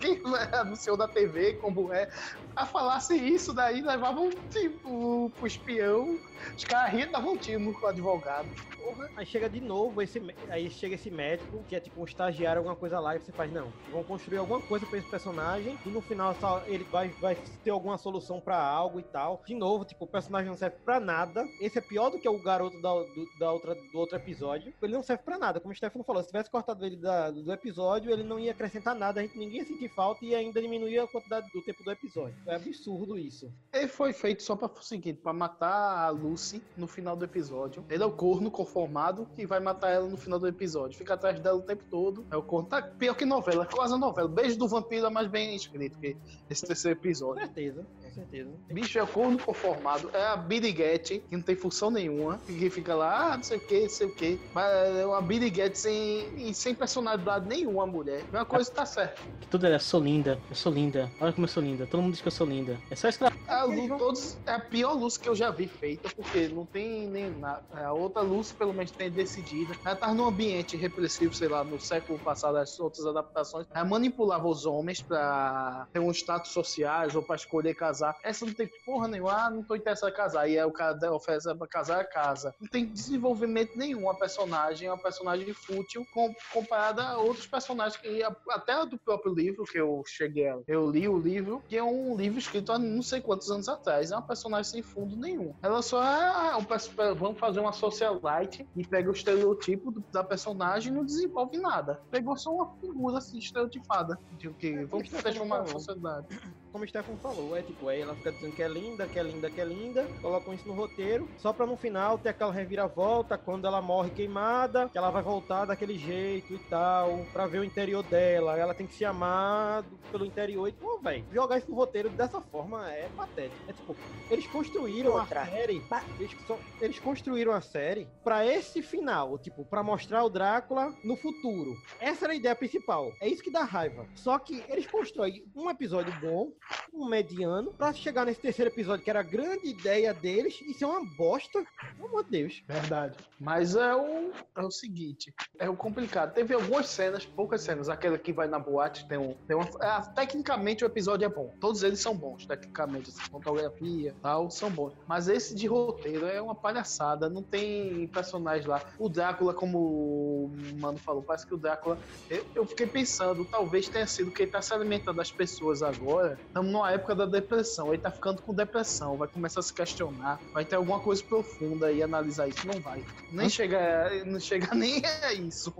[0.00, 0.20] quem
[0.52, 2.08] anunciou da TV como é,
[2.54, 6.18] a falasse isso daí, levavam tipo pro espião,
[6.56, 8.50] os caras riam davam um tiro no advogado.
[8.76, 9.10] Porra.
[9.16, 12.76] Aí chega de novo esse, aí chega esse médico, que é tipo um estagiário, alguma
[12.76, 16.02] coisa lá, e você faz, não, vão construir alguma coisa pra esse personagem, e no
[16.02, 19.42] final só ele vai, vai ter alguma solução pra algo e tal.
[19.46, 21.46] De novo, tipo, o personagem não serve pra nada.
[21.60, 24.72] Esse é pior do que o garoto da, do, da outra, do outro episódio.
[24.82, 27.52] Ele não serve pra nada, como o Stefano falou, se tivesse cortado ele da- do
[27.52, 30.98] episódio, ele não ia acrescentar nada, a gente ninguém ia sentir falta e ainda diminuir
[30.98, 32.34] a quantidade do tempo do episódio.
[32.46, 33.52] É absurdo isso.
[33.72, 37.84] Ele foi feito só pra o seguinte, pra matar a Lucy no final do episódio.
[37.88, 40.96] Ele é o corno conformado que vai matar ela no final do episódio.
[40.98, 42.24] Fica atrás dela o tempo todo.
[42.30, 42.68] É o corno.
[42.68, 44.28] Tá pior que novela, quase novela.
[44.28, 46.16] Beijo do vampiro é mais bem escrito que
[46.50, 47.42] esse terceiro Com episódio.
[47.44, 48.50] certeza, com certeza.
[48.70, 50.36] Bicho é o corno conformado, é a
[50.82, 53.88] biriguete, que não tem função nenhuma, que fica lá, ah, não sei o que, não
[53.88, 54.40] sei o que.
[54.52, 58.24] Mas é uma biriguete sem, sem personalidade nenhuma, a mulher.
[58.32, 59.20] Uma coisa tá certa.
[59.40, 62.02] Que tudo era, eu sou linda, eu sou linda, olha como eu sou linda, todo
[62.02, 62.78] mundo diz que eu sou linda.
[62.90, 63.32] É só escravo.
[63.48, 67.06] A luz, todos, é a pior luz que eu já vi feita, porque não tem
[67.06, 67.62] nem nada.
[67.72, 69.74] A outra luz, pelo menos, tem decidida.
[69.84, 73.66] Ela tava num ambiente repressivo, sei lá, no século passado, as outras adaptações.
[73.74, 78.16] Ela manipulava os homens pra ter um status sociais ou pra escolher casar.
[78.24, 80.48] Essa não tem porra nenhuma, ah, não tô interessado em casar.
[80.48, 82.54] E aí o cara oferece pra casar, é casa.
[82.60, 88.00] Não tem desenvolvimento nenhum a personagem, é uma personagem fútil com, comparada a outros personagens
[88.00, 91.82] que até do próprio livro que eu cheguei, a- eu li o livro, que é
[91.82, 94.10] um livro escrito há não sei quantos anos atrás.
[94.10, 95.54] É uma personagem sem fundo nenhum.
[95.62, 100.92] Ela só é um perso- vamos fazer uma socialite e pega o estereotipo da personagem
[100.92, 102.00] e não desenvolve nada.
[102.10, 105.80] Pegou só uma figura assim estereotipada de que vamos Stefano transformar a falou.
[105.80, 106.26] sociedade.
[106.72, 109.22] Como o Stefan falou, é tipo, aí ela fica dizendo que é linda, que é
[109.22, 113.36] linda, que é linda, colocam isso no roteiro, só pra no final ter aquela reviravolta,
[113.36, 117.64] quando ela morre queimada, que ela vai voltar daquele jeito e tal, pra ver o
[117.64, 121.76] interior dela, ela tem que se amar pelo interior e, pô, velho, jogar isso no
[121.76, 123.62] roteiro dessa forma é patético.
[123.68, 123.96] É tipo,
[124.30, 125.42] eles construíram Outra.
[125.42, 125.84] a série,
[126.18, 131.16] eles, só- eles construíram a série pra esse final, tipo, pra mostrar o Drácula no
[131.16, 131.78] futuro.
[132.00, 133.14] Essa era a ideia principal.
[133.20, 134.06] É isso que dá raiva.
[134.14, 136.52] Só que eles constroem um episódio bom,
[136.92, 140.84] um mediano, pra chegar nesse terceiro episódio, que era a grande ideia deles, e ser
[140.84, 141.64] uma bosta.
[141.96, 142.62] Pelo amor de Deus.
[142.66, 143.16] Verdade.
[143.40, 146.32] Mas é o, é o seguinte, é o complicado.
[146.32, 147.88] Teve algumas cenas, poucas cenas.
[147.88, 149.34] Aquela que vai na boate tem um.
[149.46, 151.52] Tem uma, é, tecnicamente o episódio é bom.
[151.60, 153.10] Todos eles são bons, tecnicamente.
[153.10, 154.92] Assim, fotografia tal, são bons.
[155.06, 157.28] Mas esse de roteiro é uma palhaçada.
[157.28, 158.82] Não tem personagens lá.
[158.98, 161.98] O Drácula, como o Mano falou, parece que o Drácula.
[162.30, 166.38] Eu, eu fiquei pensando, talvez tenha sido que ele tá se alimentando das pessoas agora.
[166.52, 167.94] Estamos numa época da depressão.
[167.94, 171.90] Ele tá ficando com depressão, vai começar a se questionar, vai ter alguma coisa profunda
[171.90, 172.66] e analisar isso.
[172.66, 173.02] Não vai.
[173.30, 175.72] Nem chega, não chega nem a isso.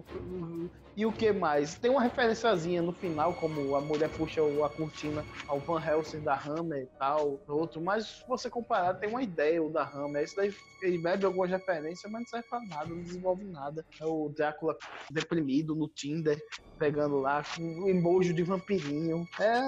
[0.95, 1.75] E o que mais?
[1.79, 6.35] Tem uma referenciazinha no final, como a mulher puxa a cortina ao Van Helsing da
[6.35, 10.23] Hammer e tal, outro, mas se você comparar, tem uma ideia o da Hammer.
[10.23, 13.85] Esse daí ele bebe algumas referências, mas não serve pra nada, não desenvolve nada.
[14.01, 14.77] É o Drácula
[15.11, 16.39] deprimido no Tinder,
[16.79, 19.27] pegando lá, com um emoji de vampirinho.
[19.41, 19.61] É.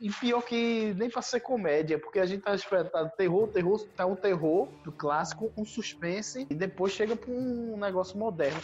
[0.00, 3.78] E pior que nem pra ser comédia, porque a gente tá esperando tá, terror, terror,
[3.94, 8.60] tá um terror do clássico, um suspense, e depois chega pra um negócio moderno.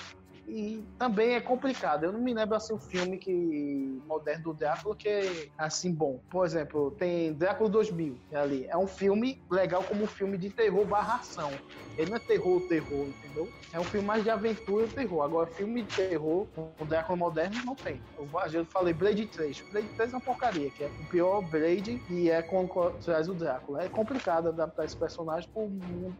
[0.52, 2.04] E também é complicado.
[2.04, 6.20] Eu não me lembro assim um filme que moderno do Drácula que é assim bom.
[6.30, 8.66] Por exemplo, tem Drácula 2000 que é ali.
[8.66, 11.50] É um filme legal como um filme de terror barra ação.
[11.96, 13.48] Ele não é terror, terror, entendeu?
[13.72, 15.22] É um filme mais de aventura e terror.
[15.22, 16.46] Agora, filme de terror,
[16.78, 18.00] o Drácula moderno, não tem.
[18.16, 19.62] Eu, eu falei Blade 3.
[19.70, 22.68] Blade 3 é uma porcaria, que é o pior Blade e é quando
[23.04, 23.82] traz o Drácula.
[23.82, 25.48] É complicado adaptar esse personagem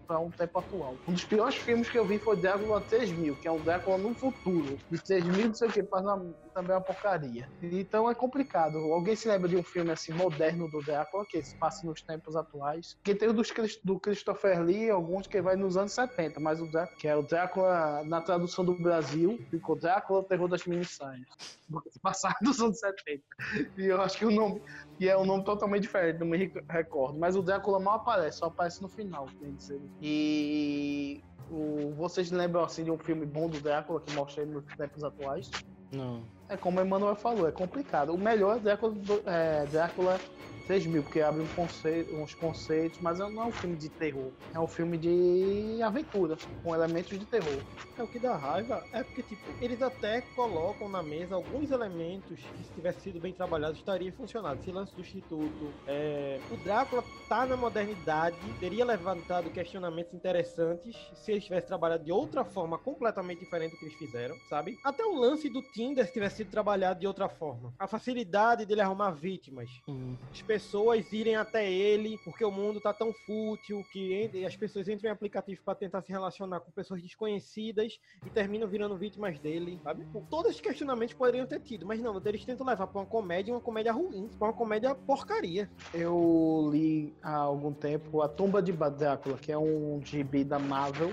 [0.07, 0.97] para um, um tempo atual.
[1.07, 4.15] Um dos piores filmes que eu vi foi Drácula 3000, que é um Drácula no
[4.23, 4.79] futuro.
[4.91, 7.49] De 3000, não sei o que, mas não- também uma porcaria.
[7.61, 8.77] Então é complicado.
[8.93, 12.37] Alguém se lembra de um filme assim moderno do Drácula, que se passa nos tempos
[12.37, 12.95] atuais?
[13.05, 13.51] Que tem o dos,
[13.85, 17.23] do Christopher Lee, alguns que vai nos anos 70, mas o Drácula, que é o
[17.23, 21.27] Drácula na tradução do Brasil, ficou Drácula, o terror das minissagens.
[22.03, 23.23] Passado dos anos 70.
[23.79, 24.61] E eu acho que o nome.
[25.01, 27.19] E é um nome totalmente diferente, não me rec- recordo.
[27.19, 29.81] Mas o Drácula mal aparece, só aparece no final, tem que dizer.
[30.01, 31.23] E.
[31.51, 35.51] o- vocês lembram assim de um filme bom do Drácula que mostrei nos tempos atuais?
[35.91, 36.23] Não.
[36.49, 38.15] É como o Emanuel falou, é complicado.
[38.15, 38.95] O melhor Drácula,
[39.27, 40.19] é, Drácula
[40.67, 44.33] 3000, porque abre um conceito- uns conceitos, mas não é um filme de terror.
[44.55, 47.63] É um filme de aventura, com elementos de terror.
[47.97, 52.41] É o que dá raiva é porque, tipo, eles até colocam na mesa alguns elementos
[52.57, 54.61] que, se tivesse sido bem trabalhados, estaria funcionado.
[54.61, 55.75] Esse lance do instituto.
[55.87, 62.13] é, O Drácula tá na modernidade, teria levantado questionamentos interessantes se eles tivessem trabalhado de
[62.13, 64.79] outra forma completamente diferente do que eles fizeram, sabe?
[64.83, 67.73] Até o lance do Tinder se tivesse sido trabalhado de outra forma.
[67.79, 69.83] A facilidade dele arrumar vítimas.
[70.31, 70.62] As pessoas
[71.13, 75.63] irem até ele porque o mundo tá tão fútil que as pessoas entram em aplicativos
[75.65, 80.07] para tentar se relacionar com pessoas desconhecidas e terminam virando vítimas dele, sabe?
[80.29, 83.61] Todos esses questionamentos poderiam ter tido, mas não, eles tentam levar pra uma comédia, uma
[83.61, 85.71] comédia ruim, pra uma comédia porcaria.
[85.93, 91.13] Eu li há algum tempo A Tumba de Drácula, que é um gibi da Marvel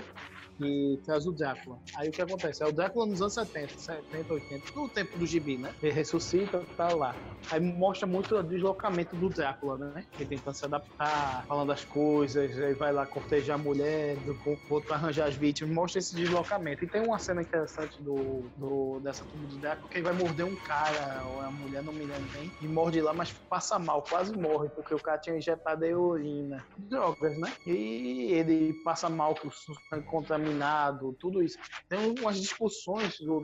[0.60, 1.78] que traz o Drácula.
[1.96, 2.62] Aí o que acontece?
[2.62, 5.74] É o Drácula nos anos 70, 70, 80, no tempo do gibi, né?
[5.82, 7.14] Ele ressuscita, tá lá.
[7.50, 10.04] Aí mostra muito o deslocamento do Drácula, né?
[10.18, 14.38] Ele tentando se adaptar, falando as coisas, aí vai lá cortejar a mulher, do
[14.68, 16.84] outro arranjar as vítimas, mostra esse deslocamento.
[16.84, 20.44] E tem uma cena interessante do, do dessa tumba de Drácula que ele vai morder
[20.44, 24.02] um cara, ou a mulher, não me lembro bem, e morde lá, mas passa mal,
[24.02, 27.52] quase morre, porque o cara tinha injetado heroína, drogas, né?
[27.66, 30.49] E ele passa mal com o contaminado,
[31.18, 31.58] tudo isso.
[31.88, 33.42] Tem umas discussões do,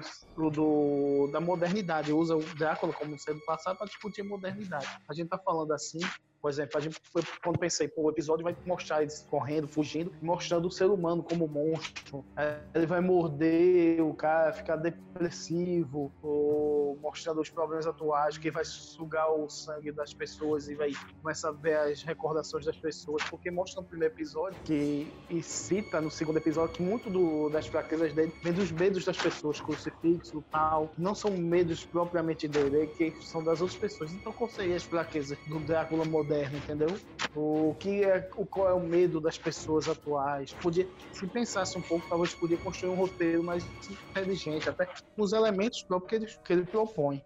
[0.51, 4.87] do- da modernidade, usa o Drácula como sendo passado para discutir modernidade.
[5.09, 6.01] A gente tá falando assim,
[6.41, 10.13] por exemplo, a gente foi quando pensei, pô, o episódio vai mostrar eles correndo, fugindo,
[10.23, 12.25] mostrando o ser humano como monstro.
[12.37, 18.64] Aí Ele vai morder o cara, ficar depressivo, ou mostrando os problemas atuais, que vai
[18.64, 20.91] sugar o sangue das pessoas e vai
[21.22, 26.01] começar a ver as recordações das pessoas, porque mostra no primeiro episódio que e cita
[26.01, 30.45] no segundo episódio que muito do- das fraquezas dele vem dos medos das pessoas, crucifixo,
[30.51, 34.12] tal, não são medos propriamente dele, é que são das outras pessoas.
[34.12, 36.89] Então qual seria as fraquezas do Drácula moderno, entendeu?
[37.34, 40.53] O que é, o qual é o medo das pessoas atuais?
[40.55, 43.68] Podia, se pensasse um pouco, talvez podia construir um roteiro mais
[44.14, 46.64] inteligente, até os elementos próprios que ele, que ele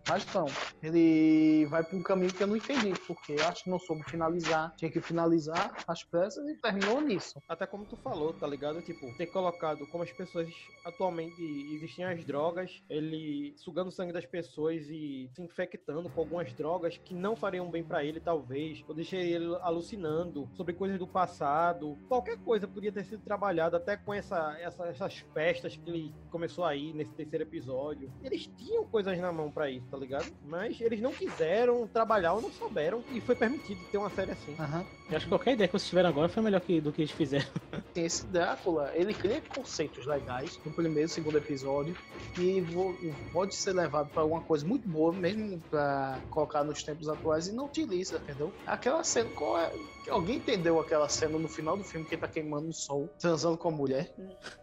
[0.08, 0.46] Mas não,
[0.82, 4.02] ele vai para um caminho que eu não entendi, porque eu acho que não soube
[4.10, 7.40] finalizar, tinha que finalizar às pressas e terminou nisso.
[7.48, 8.80] Até como tu falou, tá ligado?
[8.82, 10.48] Tipo, ter colocado como as pessoas
[10.84, 11.42] atualmente
[11.74, 16.96] existem as drogas, ele sugando o sangue das pessoas e se infectando com algumas drogas
[16.98, 21.96] que não fariam bem pra ele, talvez, ou deixaria ele alucinando sobre coisas do passado.
[22.08, 26.64] Qualquer coisa podia ter sido trabalhada até com essa, essa- essas festas que ele começou
[26.64, 28.12] aí nesse terceiro episódio.
[28.22, 30.36] Eles tinham coisas na mão pra isso, tá ligado?
[30.42, 34.56] Mas eles não quiseram trabalhar ou não souberam e foi permitido ter uma série assim.
[34.58, 34.88] Aham.
[35.08, 37.12] Eu acho que qualquer ideia que vocês tiveram agora foi melhor que, do que eles
[37.12, 37.46] fizeram.
[37.92, 41.96] Tem esse Drácula, ele cria conceitos legais no primeiro e segundo episódio
[42.32, 42.96] que vo-
[43.32, 47.52] pode ser levado para alguma coisa muito boa, mesmo para colocar nos tempos atuais e
[47.54, 48.56] não utiliza, entendeu?
[48.64, 49.72] Aquela cena, qual é?
[50.08, 53.56] Alguém entendeu aquela cena no final do filme que ele tá queimando o sol, transando
[53.58, 54.12] com a mulher?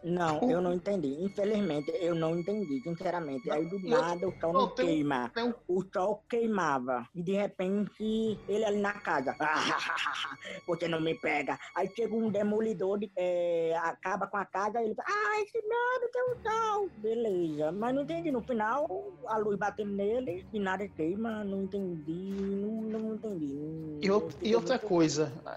[0.03, 1.15] Não, eu não entendi.
[1.21, 3.49] Infelizmente, eu não entendi, sinceramente.
[3.51, 5.31] Aí do nada o sol não, não um- queima.
[5.33, 7.07] tem um- O sol queimava.
[7.15, 9.35] E de repente, ele ali na casa.
[10.67, 11.57] Você não me pega.
[11.75, 16.09] Aí chega um demolidor, de- é, acaba com a casa, ele fala, ah, esse nada
[16.11, 16.89] tem um sol.
[16.97, 17.71] Beleza.
[17.71, 18.31] Mas não entendi.
[18.31, 18.87] No final,
[19.27, 21.43] a luz batendo nele e nada queima.
[21.43, 22.31] Não entendi.
[22.41, 23.99] Não, não entendi.
[24.01, 24.09] E,
[24.55, 24.87] outra muito-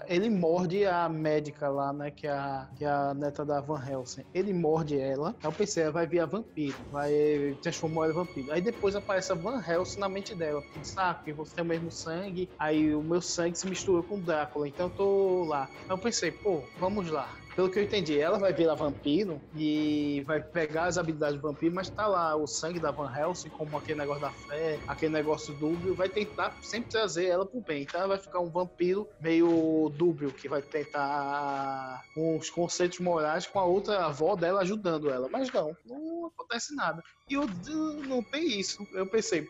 [0.07, 2.11] ele morde a médica lá, né?
[2.11, 4.23] Que é a, que é a neta da Van Helsing.
[4.33, 5.29] Ele morde ela.
[5.29, 6.77] Aí eu pensei, ela vai vir a vampiro.
[6.89, 7.11] Vai
[7.61, 8.51] transformar ela em vampiro.
[8.51, 10.61] Aí depois aparece a Van Helsing na mente dela.
[10.75, 12.49] Diz, ah, porque você tem o mesmo sangue.
[12.59, 14.67] Aí o meu sangue se mistura com o Drácula.
[14.67, 15.63] Então eu tô lá.
[15.63, 17.40] Aí eu pensei, pô, vamos lá.
[17.55, 21.75] Pelo que eu entendi, ela vai virar vampiro e vai pegar as habilidades do vampiro,
[21.75, 25.53] mas tá lá o sangue da Van Helsing, como aquele negócio da fé, aquele negócio
[25.53, 27.83] dúbio, vai tentar sempre trazer ela pro bem.
[27.83, 33.59] Então ela vai ficar um vampiro meio dúbio, que vai tentar os conceitos morais com
[33.59, 35.27] a outra avó dela ajudando ela.
[35.29, 37.03] Mas não, não acontece nada.
[37.29, 37.47] E eu
[38.05, 38.87] não tem isso.
[38.93, 39.47] Eu pensei, "Hum,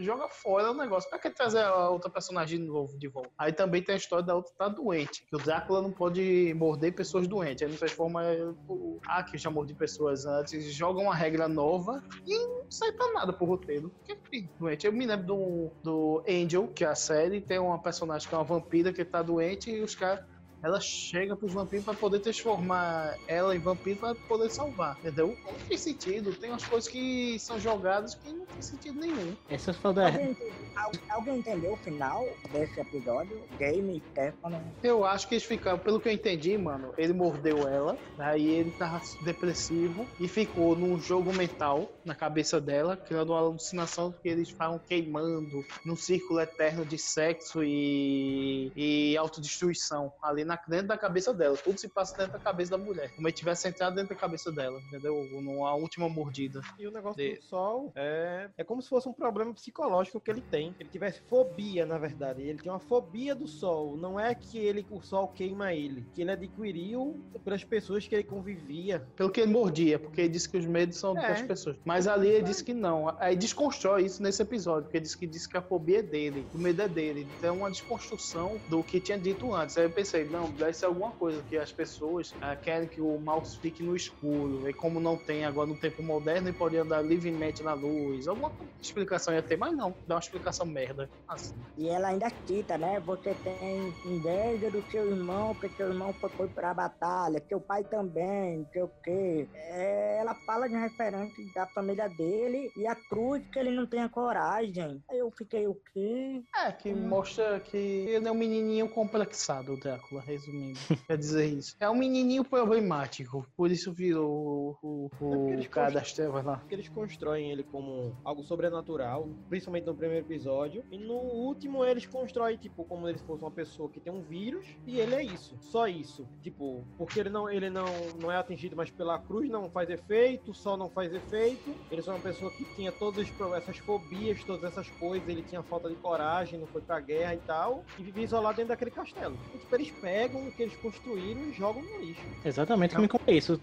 [0.00, 1.08] joga fora o negócio.
[1.08, 3.30] Pra que trazer a outra personagem de novo de volta?
[3.38, 5.24] Aí também tem a história da outra tá doente.
[5.28, 7.62] Que o Drácula não pode morder pessoas doentes.
[7.62, 8.22] Aí não transforma.
[8.68, 10.72] o- Ah, que já mordi pessoas antes.
[10.74, 13.92] Joga uma regra nova e não sai pra nada pro roteiro.
[14.04, 14.86] Que que doente.
[14.86, 18.38] Eu me lembro do, do Angel, que é a série, tem uma personagem que é
[18.38, 20.24] uma vampira que tá doente e os caras
[20.62, 25.36] ela chega pros vampiros pra poder transformar ela em vampiro pra poder salvar, entendeu?
[25.44, 26.32] Não tem sentido.
[26.34, 29.36] Tem umas coisas que são jogadas que não tem sentido nenhum.
[29.48, 30.06] Essa foi da.
[30.06, 30.36] Alguém,
[30.76, 33.42] al- alguém entendeu o final desse episódio?
[33.58, 34.72] Jamie, Stefano.
[34.82, 38.70] Eu acho que eles ficaram, pelo que eu entendi, mano, ele mordeu ela, aí ele
[38.72, 44.48] tava depressivo e ficou num jogo mental na cabeça dela, criando uma alucinação que eles
[44.48, 51.32] estavam queimando num círculo eterno de sexo e, e autodestruição ali na, dentro da cabeça
[51.34, 51.56] dela.
[51.56, 53.14] Tudo se passa dentro da cabeça da mulher.
[53.14, 55.14] Como se tivesse entrado dentro da cabeça dela, entendeu?
[55.40, 56.60] Numa última mordida.
[56.78, 60.30] E o negócio De- do sol é, é como se fosse um problema psicológico que
[60.30, 60.74] ele tem.
[60.78, 62.42] Ele tivesse fobia, na verdade.
[62.42, 63.96] Ele tem uma fobia do sol.
[63.96, 66.06] Não é que ele, o sol queima ele.
[66.14, 69.06] Que ele adquiriu pelas pessoas que ele convivia.
[69.16, 71.28] Pelo que ele mordia, porque ele disse que os medos são É.
[71.28, 71.76] das pessoas.
[71.84, 73.08] Mas ali ele disse que não.
[73.18, 76.46] Aí desconstrói isso nesse episódio, porque ele disse que, disse que a fobia é dele,
[76.54, 77.26] o medo é dele.
[77.38, 79.76] Então é uma desconstrução do que tinha dito antes.
[79.76, 83.18] Aí eu pensei, não, deve ser alguma coisa que as pessoas ah, querem que o
[83.18, 84.68] mouse fique no escuro.
[84.68, 88.26] E como não tem agora no tempo moderno, ele pode andar livremente na luz.
[88.26, 89.94] Alguma explicação ia ter, mas não.
[90.06, 91.08] Dá uma explicação merda.
[91.28, 91.56] Assim.
[91.78, 93.00] E ela ainda cita, né?
[93.00, 98.58] Você tem inveja do seu irmão, porque seu irmão foi, pra batalha, seu pai também,
[98.58, 99.48] não sei o quê.
[99.54, 104.00] É, ela fala de referente da família dele e a cruz que ele não tem
[104.00, 105.02] a coragem.
[105.10, 106.42] Aí eu fiquei o quê?
[106.56, 110.78] É, que mostra que ele é um menininho complexado, o Drácula, resumindo.
[111.06, 111.76] Quer dizer isso.
[111.80, 113.46] É um menininho problemático.
[113.56, 116.56] Por isso virou o, o, o cara constroem- das trevas lá.
[116.58, 120.84] Porque eles constroem ele como algo sobrenatural, principalmente no primeiro episódio.
[120.90, 124.66] E no último eles constroem, tipo, como ele fosse uma pessoa que tem um vírus.
[124.86, 125.56] E ele é isso.
[125.60, 126.26] Só isso.
[126.42, 127.84] Tipo, porque ele não, ele não,
[128.20, 131.76] não é atingido mais pela cruz, não faz efeito, o sol não faz efeito.
[131.90, 133.26] Ele só é uma pessoa que tinha todas
[133.56, 135.28] essas fobias, todas essas coisas.
[135.28, 137.84] Ele tinha falta de coragem, não foi pra guerra e tal.
[137.98, 139.38] E vivia isolado dentro daquele castelo.
[139.54, 142.20] E, tipo, eles pegam o que eles construíram e jogam no lixo.
[142.44, 143.58] Exatamente, como é isso.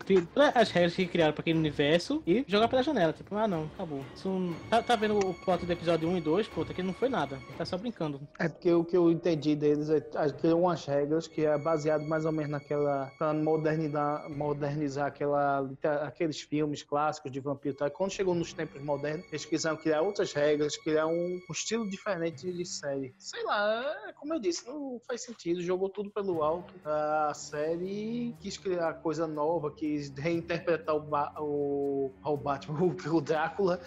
[0.55, 3.13] As regras que criaram pra aquele universo e jogar pela janela.
[3.13, 4.01] Tipo, ah não, acabou.
[4.15, 6.47] Isso não- tá, tá vendo o plot do episódio 1 e 2?
[6.47, 7.35] Pô, aqui não foi nada.
[7.47, 8.19] Ele tá só brincando.
[8.39, 12.07] É porque o que eu entendi deles é ah, criou umas regras que é baseado
[12.07, 13.11] mais ou menos naquela.
[13.17, 15.69] pra modernizar, modernizar aquela,
[16.05, 17.75] aqueles filmes clássicos de vampiro.
[17.75, 17.89] Tá?
[17.89, 22.51] Quando chegou nos tempos modernos, eles quiseram criar outras regras, criar um, um estilo diferente
[22.51, 23.13] de série.
[23.17, 25.61] Sei lá, é como eu disse, não faz sentido.
[25.61, 32.11] Jogou tudo pelo alto a série quis criar coisa nova, quis reinterpretar o, Ba- o,
[32.23, 33.79] o Batman, o, o Drácula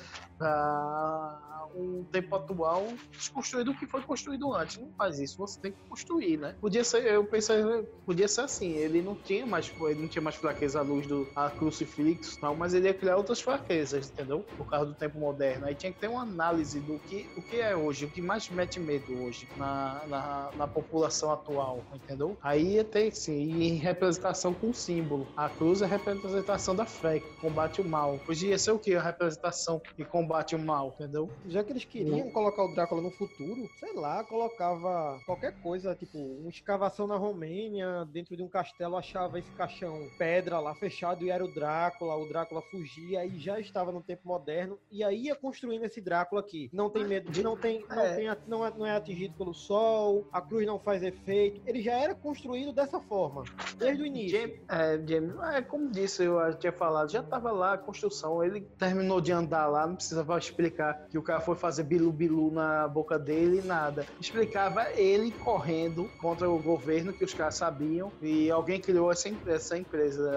[1.75, 4.79] um tempo atual desconstruído o que foi construído antes.
[4.79, 6.57] Não faz isso, você tem que construir, né?
[6.61, 7.63] Podia ser, eu pensei,
[8.05, 11.31] podia ser assim, ele não tinha mais, ele não tinha mais fraqueza à luz do
[11.35, 14.45] a crucifixo tal, mas ele ia criar outras fraquezas, entendeu?
[14.57, 15.67] Por causa do tempo moderno.
[15.67, 18.49] Aí tinha que ter uma análise do que, o que é hoje, o que mais
[18.51, 22.37] mete medo hoje na, na, na população atual, entendeu?
[22.43, 25.29] Aí ia ter, sim, em representação com símbolo.
[25.37, 28.21] A cruz é a representação da fé, que combate o mal.
[28.29, 28.95] Hoje ia ser o que?
[28.95, 31.31] A representação que combate o mal, entendeu?
[31.47, 36.19] Já que eles queriam colocar o Drácula no futuro, sei lá, colocava qualquer coisa, tipo,
[36.19, 41.31] uma escavação na Romênia, dentro de um castelo, achava esse caixão pedra lá fechado e
[41.31, 45.35] era o Drácula, o Drácula fugia e já estava no tempo moderno, e aí ia
[45.35, 46.71] construindo esse Drácula aqui.
[46.73, 48.15] Não tem medo, não tem, não, É.
[48.15, 51.61] tem, não, é, não é atingido pelo sol, a cruz não faz efeito.
[51.67, 53.45] Ele já era construído dessa forma,
[53.77, 54.39] desde o início.
[54.39, 58.61] James, é, James, é, como disse, eu tinha falado, já tava lá a construção, ele
[58.79, 63.19] terminou de andar lá, não precisava explicar que o cara foi fazer bilu-bilu na boca
[63.19, 64.07] dele, nada.
[64.21, 69.79] Explicava ele correndo contra o governo, que os caras sabiam, e alguém criou essa essa
[69.79, 70.31] empresa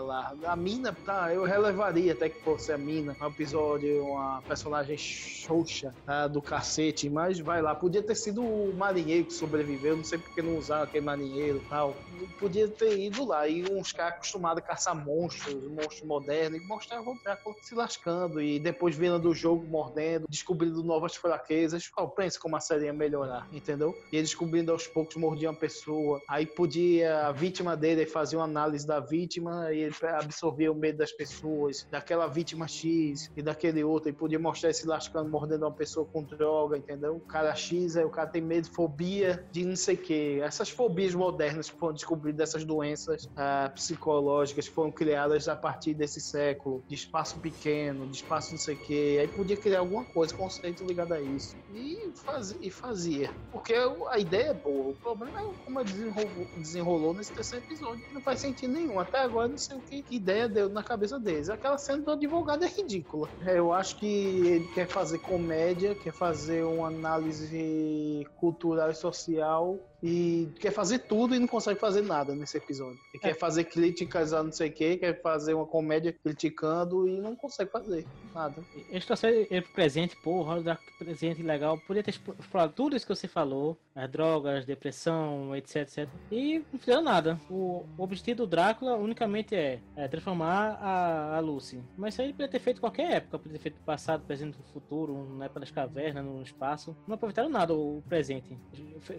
[0.00, 0.34] lá.
[0.44, 5.94] A mina, tá, eu relevaria até que fosse a mina, um episódio, uma personagem xoxa
[6.04, 10.18] tá, do cacete, mas vai lá, podia ter sido o marinheiro que sobreviveu, não sei
[10.18, 11.94] porque não usaram aquele marinheiro e tal.
[12.38, 17.14] Podia ter ido lá, e uns caras acostumados a caçar monstros, monstros modernos, e mostravam
[17.14, 21.90] o Drácula se lascando, e depois vindo do jogo mordendo, descobrindo novas fraquezas.
[21.96, 23.94] Oh, pensa como a série ia melhorar, entendeu?
[24.10, 28.86] E descobrindo aos poucos, mordia uma pessoa, aí podia, a vítima dele fazia uma análise
[28.86, 34.08] da vítima, e ele absorvia o medo das pessoas, daquela vítima X e daquele outro,
[34.08, 37.16] e podia mostrar ele se lascando, mordendo uma pessoa com droga, entendeu?
[37.16, 40.40] O cara X, aí o cara tem medo, fobia de não sei o que.
[40.40, 45.94] Essas fobias modernas que foram descobridas, essas doenças ah, psicológicas que foram criadas a partir
[45.94, 49.01] desse século, de espaço pequeno, de espaço não sei o que.
[49.20, 51.56] Aí podia criar alguma coisa, conceito ligado a isso.
[51.68, 53.32] E, faz, e fazia.
[53.50, 53.74] Porque
[54.10, 54.90] a ideia é boa.
[54.90, 58.04] O problema é como ela desenrolou, desenrolou nesse terceiro episódio.
[58.10, 58.98] Não faz sentido nenhum.
[58.98, 61.48] Até agora não sei o que, que ideia deu na cabeça deles.
[61.48, 63.30] Aquela cena do advogado é ridícula.
[63.40, 69.91] É, eu acho que ele quer fazer comédia, quer fazer uma análise cultural e social
[70.02, 72.98] e quer fazer tudo e não consegue fazer nada nesse episódio.
[73.14, 77.20] Ele quer fazer críticas a não sei o que, quer fazer uma comédia criticando e
[77.20, 78.62] não consegue fazer nada.
[79.06, 81.78] Trouxeram ele pro presente, olha que presente legal.
[81.78, 86.08] Podia ter explorado tudo isso que você falou: as drogas, depressão, etc, etc.
[86.30, 87.38] E não fizeram nada.
[87.50, 91.82] O, o objetivo do Drácula unicamente é, é transformar a, a Lucy.
[91.96, 93.38] Mas isso aí ele podia ter feito qualquer época.
[93.38, 96.96] Podia ter feito no passado, presente, no futuro, na época das cavernas, no espaço.
[97.06, 98.56] Não aproveitaram nada o presente.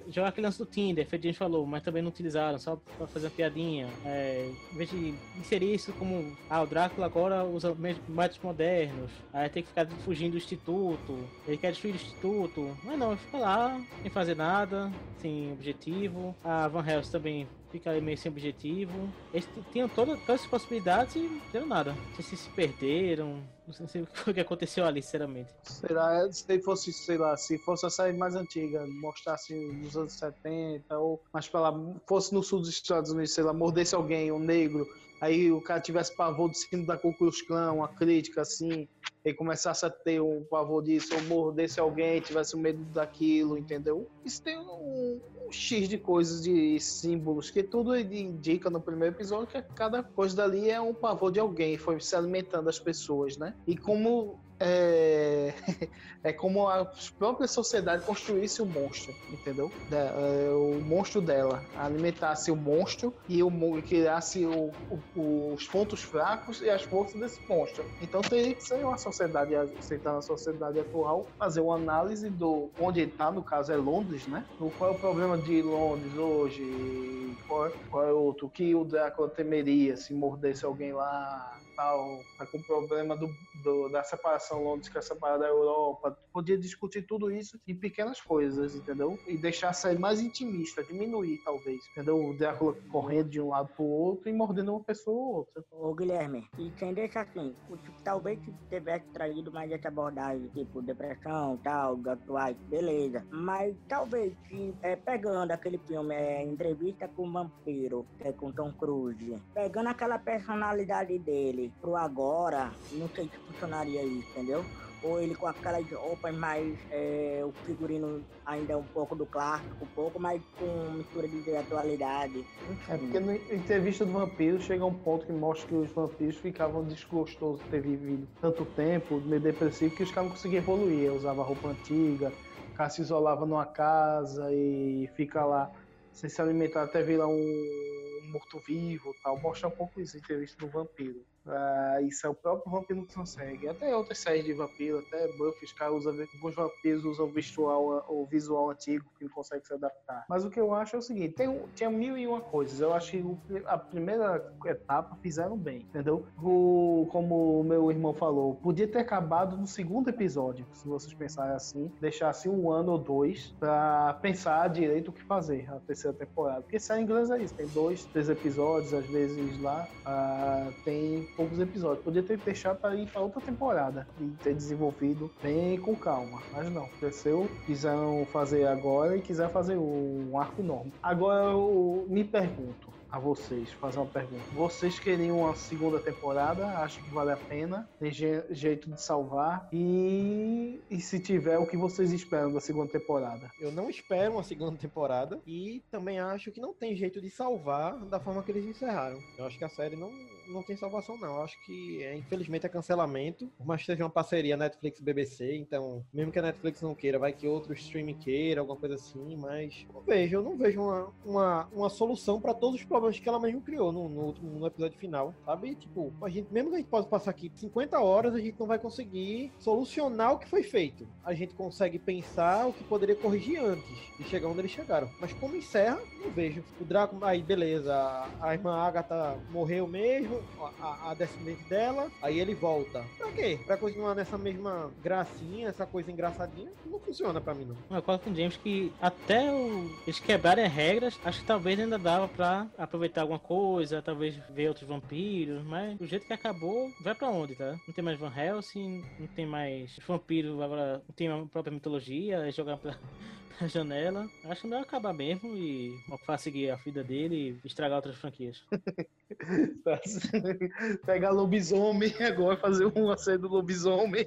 [0.10, 3.08] Jogar aquele lance do Tinder, feito a gente falou, mas também não utilizaram, só pra
[3.08, 3.88] fazer uma piadinha.
[4.04, 7.76] É, em vez de inserir isso como, ah, o Drácula agora usa
[8.08, 11.18] métodos modernos, aí tem que ficar fugindo do instituto,
[11.48, 12.78] ele quer destruir o instituto.
[12.84, 16.36] Mas não, fica lá, sem fazer nada, sem objetivo.
[16.44, 19.10] A Van Helsing também fica meio sem objetivo.
[19.34, 21.96] Eles tinham toda, todas as possibilidades e não fizeram nada.
[22.16, 25.52] Não se perderam, não sei, o que aconteceu ali, sinceramente.
[25.64, 30.98] Será, se fosse, sei lá, se fosse a série mais antiga, mostrasse nos anos 70,
[30.98, 31.74] ou mais pra lá,
[32.08, 34.88] fosse no sul dos Estados Unidos, sei lá, mordesse alguém, um negro,
[35.24, 38.88] aí o cara tivesse pavor de cima da Ku Klux uma crítica assim,
[39.26, 44.10] e começasse a ter um pavor disso, ou mordesse alguém, tivesse medo daquilo, entendeu?
[44.26, 49.48] Isso tem um, um X de coisas, de símbolos, que tudo indica no primeiro episódio
[49.48, 53.56] que cada coisa dali é um pavor de alguém, foi se alimentando as pessoas, né?
[53.66, 55.54] E como é,
[56.24, 59.76] é como a própria sociedade construísse o monstro, entendeu?
[59.92, 63.52] É, o monstro dela, alimentasse o monstro e o
[63.84, 67.86] criasse o, o, os pontos fracos e as forças desse monstro.
[68.00, 73.02] Então teria que ser uma sociedade, aceitar na sociedade atual, fazer uma análise do onde
[73.02, 74.46] ele está, no caso é Londres, né?
[74.58, 77.38] Qual é o problema de Londres hoje?
[77.46, 78.48] Qual, qual é outro?
[78.48, 81.63] O que o Drácula temeria se mordesse alguém lá?
[81.76, 82.22] Tal,
[82.52, 83.30] com o problema do,
[83.64, 86.18] do, da separação Londres que é separada da Europa.
[86.32, 89.20] Podia discutir tudo isso em pequenas coisas, entendeu?
[89.28, 91.84] E deixar a série mais intimista, diminuir, talvez.
[91.92, 92.24] Entendeu?
[92.24, 95.64] O Drácula correndo de um lado pro outro e mordendo uma pessoa ou outra.
[95.72, 101.58] Ô, Guilherme, e quem deixa assim, tipo, talvez tivesse traído mais essa abordagem, tipo, depressão,
[101.58, 103.26] tal, atuais, beleza.
[103.32, 104.34] Mas talvez,
[104.82, 109.90] é, pegando aquele filme, é, Entrevista com o Vampiro, que é com Tom Cruise, pegando
[109.90, 114.64] aquela personalidade dele pro agora, não sei se funcionaria isso, entendeu?
[115.04, 116.76] ou ele com aquelas roupas mais.
[116.90, 121.56] é, o figurino ainda é um pouco do clássico, um pouco, mas com mistura de
[121.56, 122.46] atualidade.
[122.88, 126.84] É porque no entrevista do vampiro chega um ponto que mostra que os vampiros ficavam
[126.84, 131.14] desgostosos de ter vivido tanto tempo, meio depressivo, que os caras não conseguiam evoluir.
[131.14, 132.32] Usava roupa antiga,
[132.72, 135.70] o cara se isolava numa casa e fica lá
[136.14, 139.38] sem se alimentar até virar um morto-vivo tal.
[139.42, 141.26] Mostra um pouco isso, entrevista do vampiro.
[141.48, 143.68] Ah, isso é o próprio vampiro que consegue.
[143.68, 148.26] Até outras séries de vampiro, até Buffy, os caras usam, alguns vampiros usam visual, o
[148.26, 150.26] visual antigo que não consegue se adaptar.
[150.30, 152.80] Mas o que eu acho é o seguinte: tem, tinha mil e uma coisas.
[152.80, 153.24] Eu acho que
[153.66, 156.26] a primeira etapa fizeram bem, entendeu?
[156.42, 161.56] O, como o meu irmão falou, podia ter acabado no segundo episódio, se vocês pensarem
[161.56, 166.62] assim, deixasse um ano ou dois pra pensar direito o que fazer a terceira temporada.
[166.62, 171.60] Porque série inglesa é isso: tem dois, três episódios, às vezes lá ah, tem poucos
[171.60, 172.04] episódios.
[172.04, 176.46] Podia ter deixado para ir para outra temporada e ter desenvolvido bem com calma.
[176.52, 180.94] Mas não, cresceu, quiseram fazer agora e quiser fazer um arco enorme.
[181.02, 184.42] Agora eu me pergunto a vocês, fazer uma pergunta.
[184.56, 186.66] Vocês queriam uma segunda temporada?
[186.80, 187.88] Acham que vale a pena?
[188.00, 189.70] Tem je- jeito de salvar?
[189.72, 193.52] E, e se tiver, o que vocês esperam da segunda temporada?
[193.62, 197.96] Eu não espero uma segunda temporada e também acho que não tem jeito de salvar
[198.06, 199.20] da forma que eles encerraram.
[199.38, 200.12] Eu acho que a série não,
[200.48, 201.36] não tem salvação, não.
[201.36, 203.48] Eu acho que, é, infelizmente, é cancelamento.
[203.78, 207.74] Que seja uma parceria Netflix-BBC, então, mesmo que a Netflix não queira, vai que outro
[207.74, 212.42] streaming queira, alguma coisa assim, mas não vejo, eu não vejo uma, uma, uma solução
[212.42, 215.76] para todos os problemas que ela mesmo criou no, no, no episódio final, sabe?
[215.76, 218.68] Tipo, a gente, mesmo que a gente possa passar aqui 50 horas, a gente não
[218.68, 221.08] vai conseguir solucionar o que foi feito.
[221.24, 225.10] A gente consegue pensar o que poderia corrigir antes de chegar onde eles chegaram.
[225.20, 226.64] Mas como encerra, não vejo.
[226.80, 227.94] O Draco, aí beleza,
[228.42, 230.42] a, irmã Agatha morreu mesmo,
[230.80, 233.04] a, a- descendente dela, aí ele volta.
[233.18, 233.60] Pra quê?
[233.66, 236.72] Pra continuar nessa mesma gracinha, essa coisa engraçadinha?
[236.86, 237.76] Não funciona pra mim, não.
[237.90, 241.80] Eu concordo com o James que até o- eles quebrarem as regras, acho que talvez
[241.80, 246.94] ainda dava pra aproveitar alguma coisa, talvez ver outros vampiros, mas do jeito que acabou,
[247.02, 247.72] vai pra onde, tá?
[247.88, 252.48] Não tem mais Van Helsing, não tem mais vampiro, agora não tem a própria mitologia,
[252.48, 252.96] é jogar pra,
[253.58, 254.30] pra janela.
[254.44, 258.64] Acho melhor acabar mesmo e Mofá seguir a vida dele e estragar outras franquias.
[261.06, 264.26] Pegar lobisomem agora, fazer uma série do lobisomem,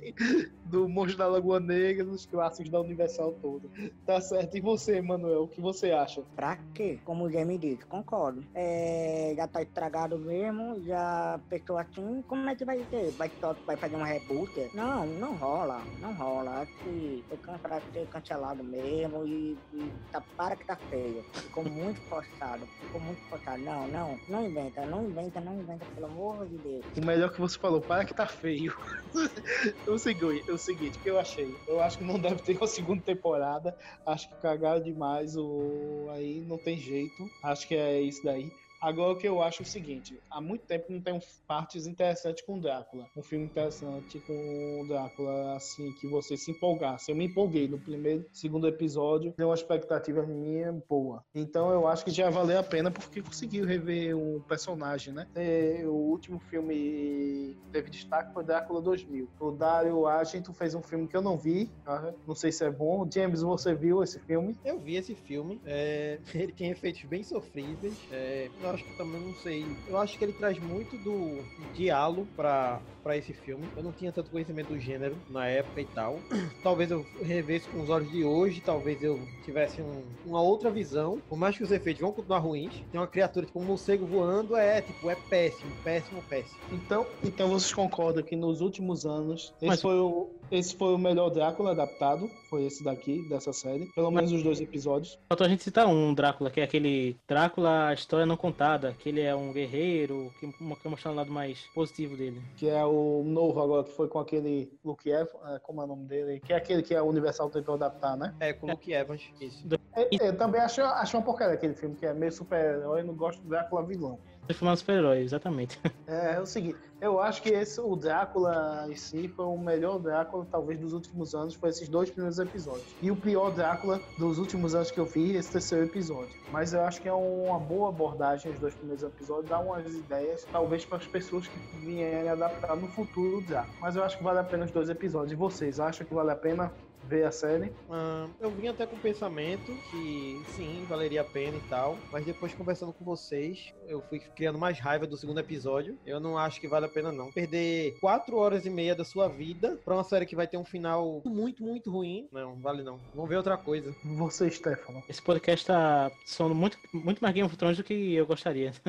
[0.64, 3.68] do Monstro da Lagoa Negra, dos clássicos da Universal toda.
[4.04, 4.56] Tá certo.
[4.56, 6.22] E você, Manuel, o que você acha?
[6.34, 6.98] Pra quê?
[7.04, 8.44] Como o Jamie disse, concordo.
[8.54, 13.12] É, já tá estragado mesmo, já pensou assim, como é que vai ter?
[13.12, 13.30] Vai,
[13.66, 14.70] vai fazer uma reboot?
[14.74, 16.60] Não, não rola, não rola.
[16.60, 21.24] Acho que can- pra ser cancelado mesmo e, e tá, para que tá feio.
[21.34, 23.62] Ficou muito forçado, ficou muito forçado.
[23.62, 26.84] Não, não, não inventa, não inventa, não inventa, pelo amor de Deus.
[26.96, 28.74] O melhor que você falou, para que tá feio.
[29.88, 31.48] o seguinte, o seguinte, que eu achei.
[31.68, 33.76] Eu acho que não deve ter uma segunda temporada.
[34.06, 35.36] Acho que cagaram demais.
[35.36, 36.08] O...
[36.12, 37.28] Aí não tem jeito.
[37.42, 38.50] Acho que é isso daí.
[38.80, 42.44] Agora o que eu acho é o seguinte, há muito tempo não tem partes interessantes
[42.44, 43.06] com Drácula.
[43.16, 47.10] Um filme interessante com Drácula, assim, que você se empolgasse.
[47.10, 51.24] Eu me empolguei no primeiro, segundo episódio, deu uma expectativa minha boa.
[51.34, 55.26] Então eu acho que já valeu a pena porque conseguiu rever um personagem, né?
[55.34, 59.28] É, o último filme que teve destaque foi Drácula 2000.
[59.40, 62.12] O Dario Argento fez um filme que eu não vi, tá?
[62.26, 63.08] não sei se é bom.
[63.12, 64.56] James, você viu esse filme?
[64.64, 67.94] Eu vi esse filme, é, ele tem efeitos bem sofríveis.
[68.10, 69.66] é, eu acho que também não sei.
[69.88, 71.44] Eu acho que ele traz muito do
[71.74, 73.68] diálogo pra, pra esse filme.
[73.76, 76.18] Eu não tinha tanto conhecimento do gênero na época e tal.
[76.62, 81.20] Talvez eu revesse com os olhos de hoje, talvez eu tivesse um- uma outra visão.
[81.28, 84.56] Por mais que os efeitos vão continuar ruins, tem uma criatura tipo um morcego voando,
[84.56, 86.58] é tipo, é péssimo, péssimo, péssimo.
[86.72, 90.98] Então, então vocês concordam que nos últimos anos esse, Mas- foi, o, esse foi o
[90.98, 92.28] melhor Drácula adaptado?
[92.50, 93.86] Foi esse daqui, dessa série?
[93.94, 95.18] Pelo menos os dois episódios.
[95.28, 98.55] Faltou a gente citar um Drácula, que é aquele Drácula, a história não contada,
[98.98, 102.42] que ele é um guerreiro, que que mostra o lado mais positivo dele.
[102.56, 105.86] Que é o novo agora, que foi com aquele Luke Evans, é, como é o
[105.86, 106.40] nome dele?
[106.40, 108.34] Que é aquele que a Universal tentou adaptar, né?
[108.40, 109.66] É, com o Luke Evans, isso.
[109.94, 113.14] É, Eu também acho, acho uma porcaria aquele filme, que é meio super-herói, eu não
[113.14, 114.18] gosto do Drácula vilão.
[114.46, 115.78] Transformar no super-herói, exatamente.
[116.08, 119.98] É, é o seguinte, eu acho que esse, o Drácula em si foi o melhor
[119.98, 122.94] Drácula, talvez, dos últimos anos, foi esses dois primeiros episódios.
[123.02, 126.30] E o pior Drácula dos últimos anos que eu vi, esse terceiro episódio.
[126.50, 130.44] Mas eu acho que é uma boa abordagem os dois primeiros episódios, dá umas ideias,
[130.50, 133.76] talvez para as pessoas que vierem adaptar no futuro o Drácula.
[133.80, 135.32] Mas eu acho que vale a pena os dois episódios.
[135.32, 136.72] E vocês, acham que vale a pena
[137.06, 137.72] ver a série?
[137.88, 142.24] Ah, eu vim até com o pensamento que sim, valeria a pena e tal, mas
[142.24, 145.98] depois conversando com vocês, eu fui criando mais raiva do segundo episódio.
[146.04, 147.30] Eu não acho que vale a pena não.
[147.32, 150.64] Perder quatro horas e meia da sua vida pra uma série que vai ter um
[150.64, 152.98] final muito, muito ruim, não, vale não.
[153.14, 153.94] Vamos ver outra coisa.
[154.04, 155.02] Você, Stefano.
[155.08, 158.72] Esse podcast tá soando muito, muito mais Game of Thrones do que eu gostaria.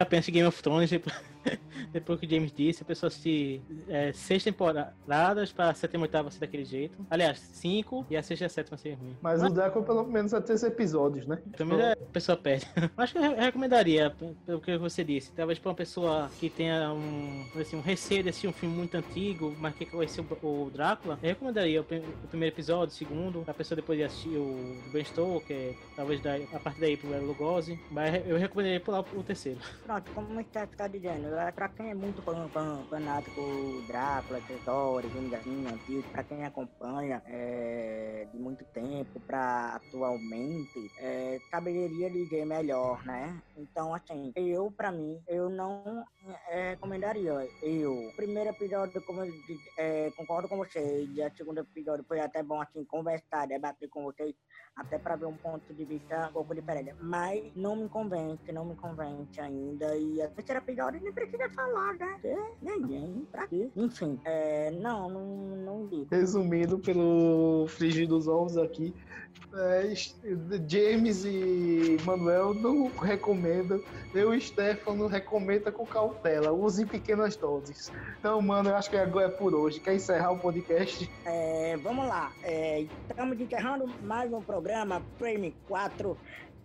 [0.00, 1.14] Já penso em Game of Thrones, depois,
[1.92, 6.30] depois que o James disse, a pessoa assistir é, seis temporadas pra sétima e oitava
[6.30, 7.04] ser daquele jeito.
[7.10, 9.16] Aliás, cinco e a sexta e a sétima ser ruim.
[9.20, 11.38] Mas o Drácula pelo menos ter esses episódios, né?
[11.56, 12.66] Também a pessoa perde.
[12.96, 14.14] Acho que eu recomendaria,
[14.46, 15.32] pelo que você disse.
[15.32, 18.96] Talvez pra uma pessoa que tenha um, assim, um receio de assistir um filme muito
[18.96, 23.54] antigo, mas que conheceu o Drácula, eu recomendaria o, o primeiro episódio, o segundo, a
[23.54, 27.78] pessoa depois de assistir o Ben Stoker, talvez daí, a partir daí pro Lugosi.
[27.90, 29.60] Mas eu recomendaria pular o terceiro.
[29.84, 34.40] Pronto, como o Steph tá dizendo, pra quem é muito fan, fan, fanático Drácula,
[35.10, 42.44] filmes assim, antigos, pra quem acompanha é, de muito tempo pra atualmente, é, caberia dizer
[42.44, 43.40] melhor, né?
[43.56, 46.04] Então, assim, eu, pra mim, eu não
[46.48, 47.50] é, recomendaria.
[47.62, 52.20] Eu, primeiro episódio, como eu disse, é, concordo com vocês, e o segundo episódio foi
[52.20, 54.34] até bom, assim, conversar, debater com vocês,
[54.76, 56.94] até para ver um ponto de vista um pouco diferente.
[57.00, 59.96] Mas não me convence, não me convence ainda.
[59.96, 62.16] E a terceira episódio precisa falar, né?
[62.24, 63.68] É, ninguém, pra quê?
[63.76, 66.06] Enfim, é, não, não, não digo.
[66.10, 68.94] Resumindo pelo frigir dos ovos aqui,
[69.54, 69.92] é,
[70.68, 73.82] James e Manuel não recomendam.
[74.14, 76.52] Eu e Stefano recomenda com cautela.
[76.52, 77.92] Use pequenas doses.
[78.18, 79.80] Então, mano, eu acho que agora é por hoje.
[79.80, 81.10] Quer encerrar o podcast?
[81.24, 82.32] É, vamos lá.
[82.42, 86.16] É, estamos encerrando mais um programa Frame 4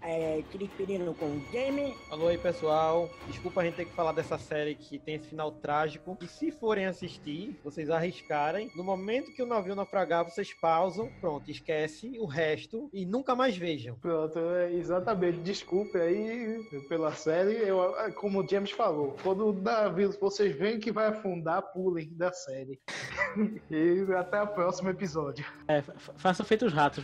[0.06, 1.96] é, despedindo com o Jamie.
[2.12, 3.10] Alô aí, pessoal.
[3.28, 6.18] Desculpa a gente ter que falar dessa série que tem esse final trágico.
[6.22, 8.72] E se forem assistir, vocês arriscarem.
[8.76, 11.10] No momento que o navio naufragar, vocês pausam.
[11.20, 13.96] Pronto, esquece o resto e nunca mais vejam.
[13.96, 15.40] Pronto, é, exatamente.
[15.40, 17.56] Desculpe aí pela série.
[17.68, 22.32] Eu, como o James falou, quando o navio vocês veem que vai afundar, pulem da
[22.32, 22.80] série.
[23.72, 25.46] e até o próximo episódio.
[25.68, 25.82] É,
[26.18, 27.04] façam feito os ratos.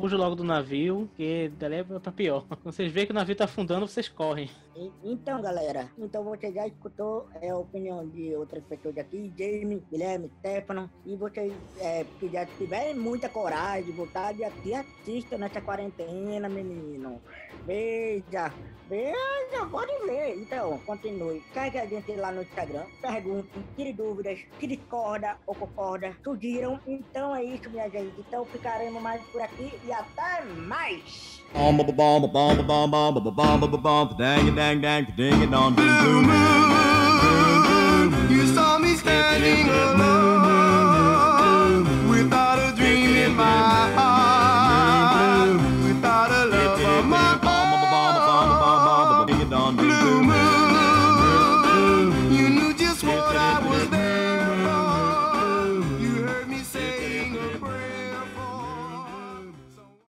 [0.00, 2.46] Fuja logo do navio, que dali é pra pior.
[2.48, 4.50] Quando vocês veem que o navio tá afundando, vocês correm.
[5.04, 10.30] Então, galera, então você já escutou é, a opinião de outras pessoas aqui, Jamie, Guilherme,
[10.38, 17.20] Stefano, e vocês é, que já tiverem muita coragem, vontade, aqui assista nessa quarentena, menino.
[17.66, 18.52] Veja,
[18.88, 20.36] veja, pode ver.
[20.38, 21.42] Então, continue.
[21.52, 22.84] Segue a gente lá no Instagram.
[23.00, 26.12] pergunte, tire dúvidas, que discorda ou concorda.
[26.24, 26.80] Surgiram.
[26.86, 28.14] Então é isso, minha gente.
[28.18, 31.40] Então ficaremos mais por aqui e até mais.
[38.30, 40.30] You saw me standing alone
[42.08, 44.19] without a dream in my heart.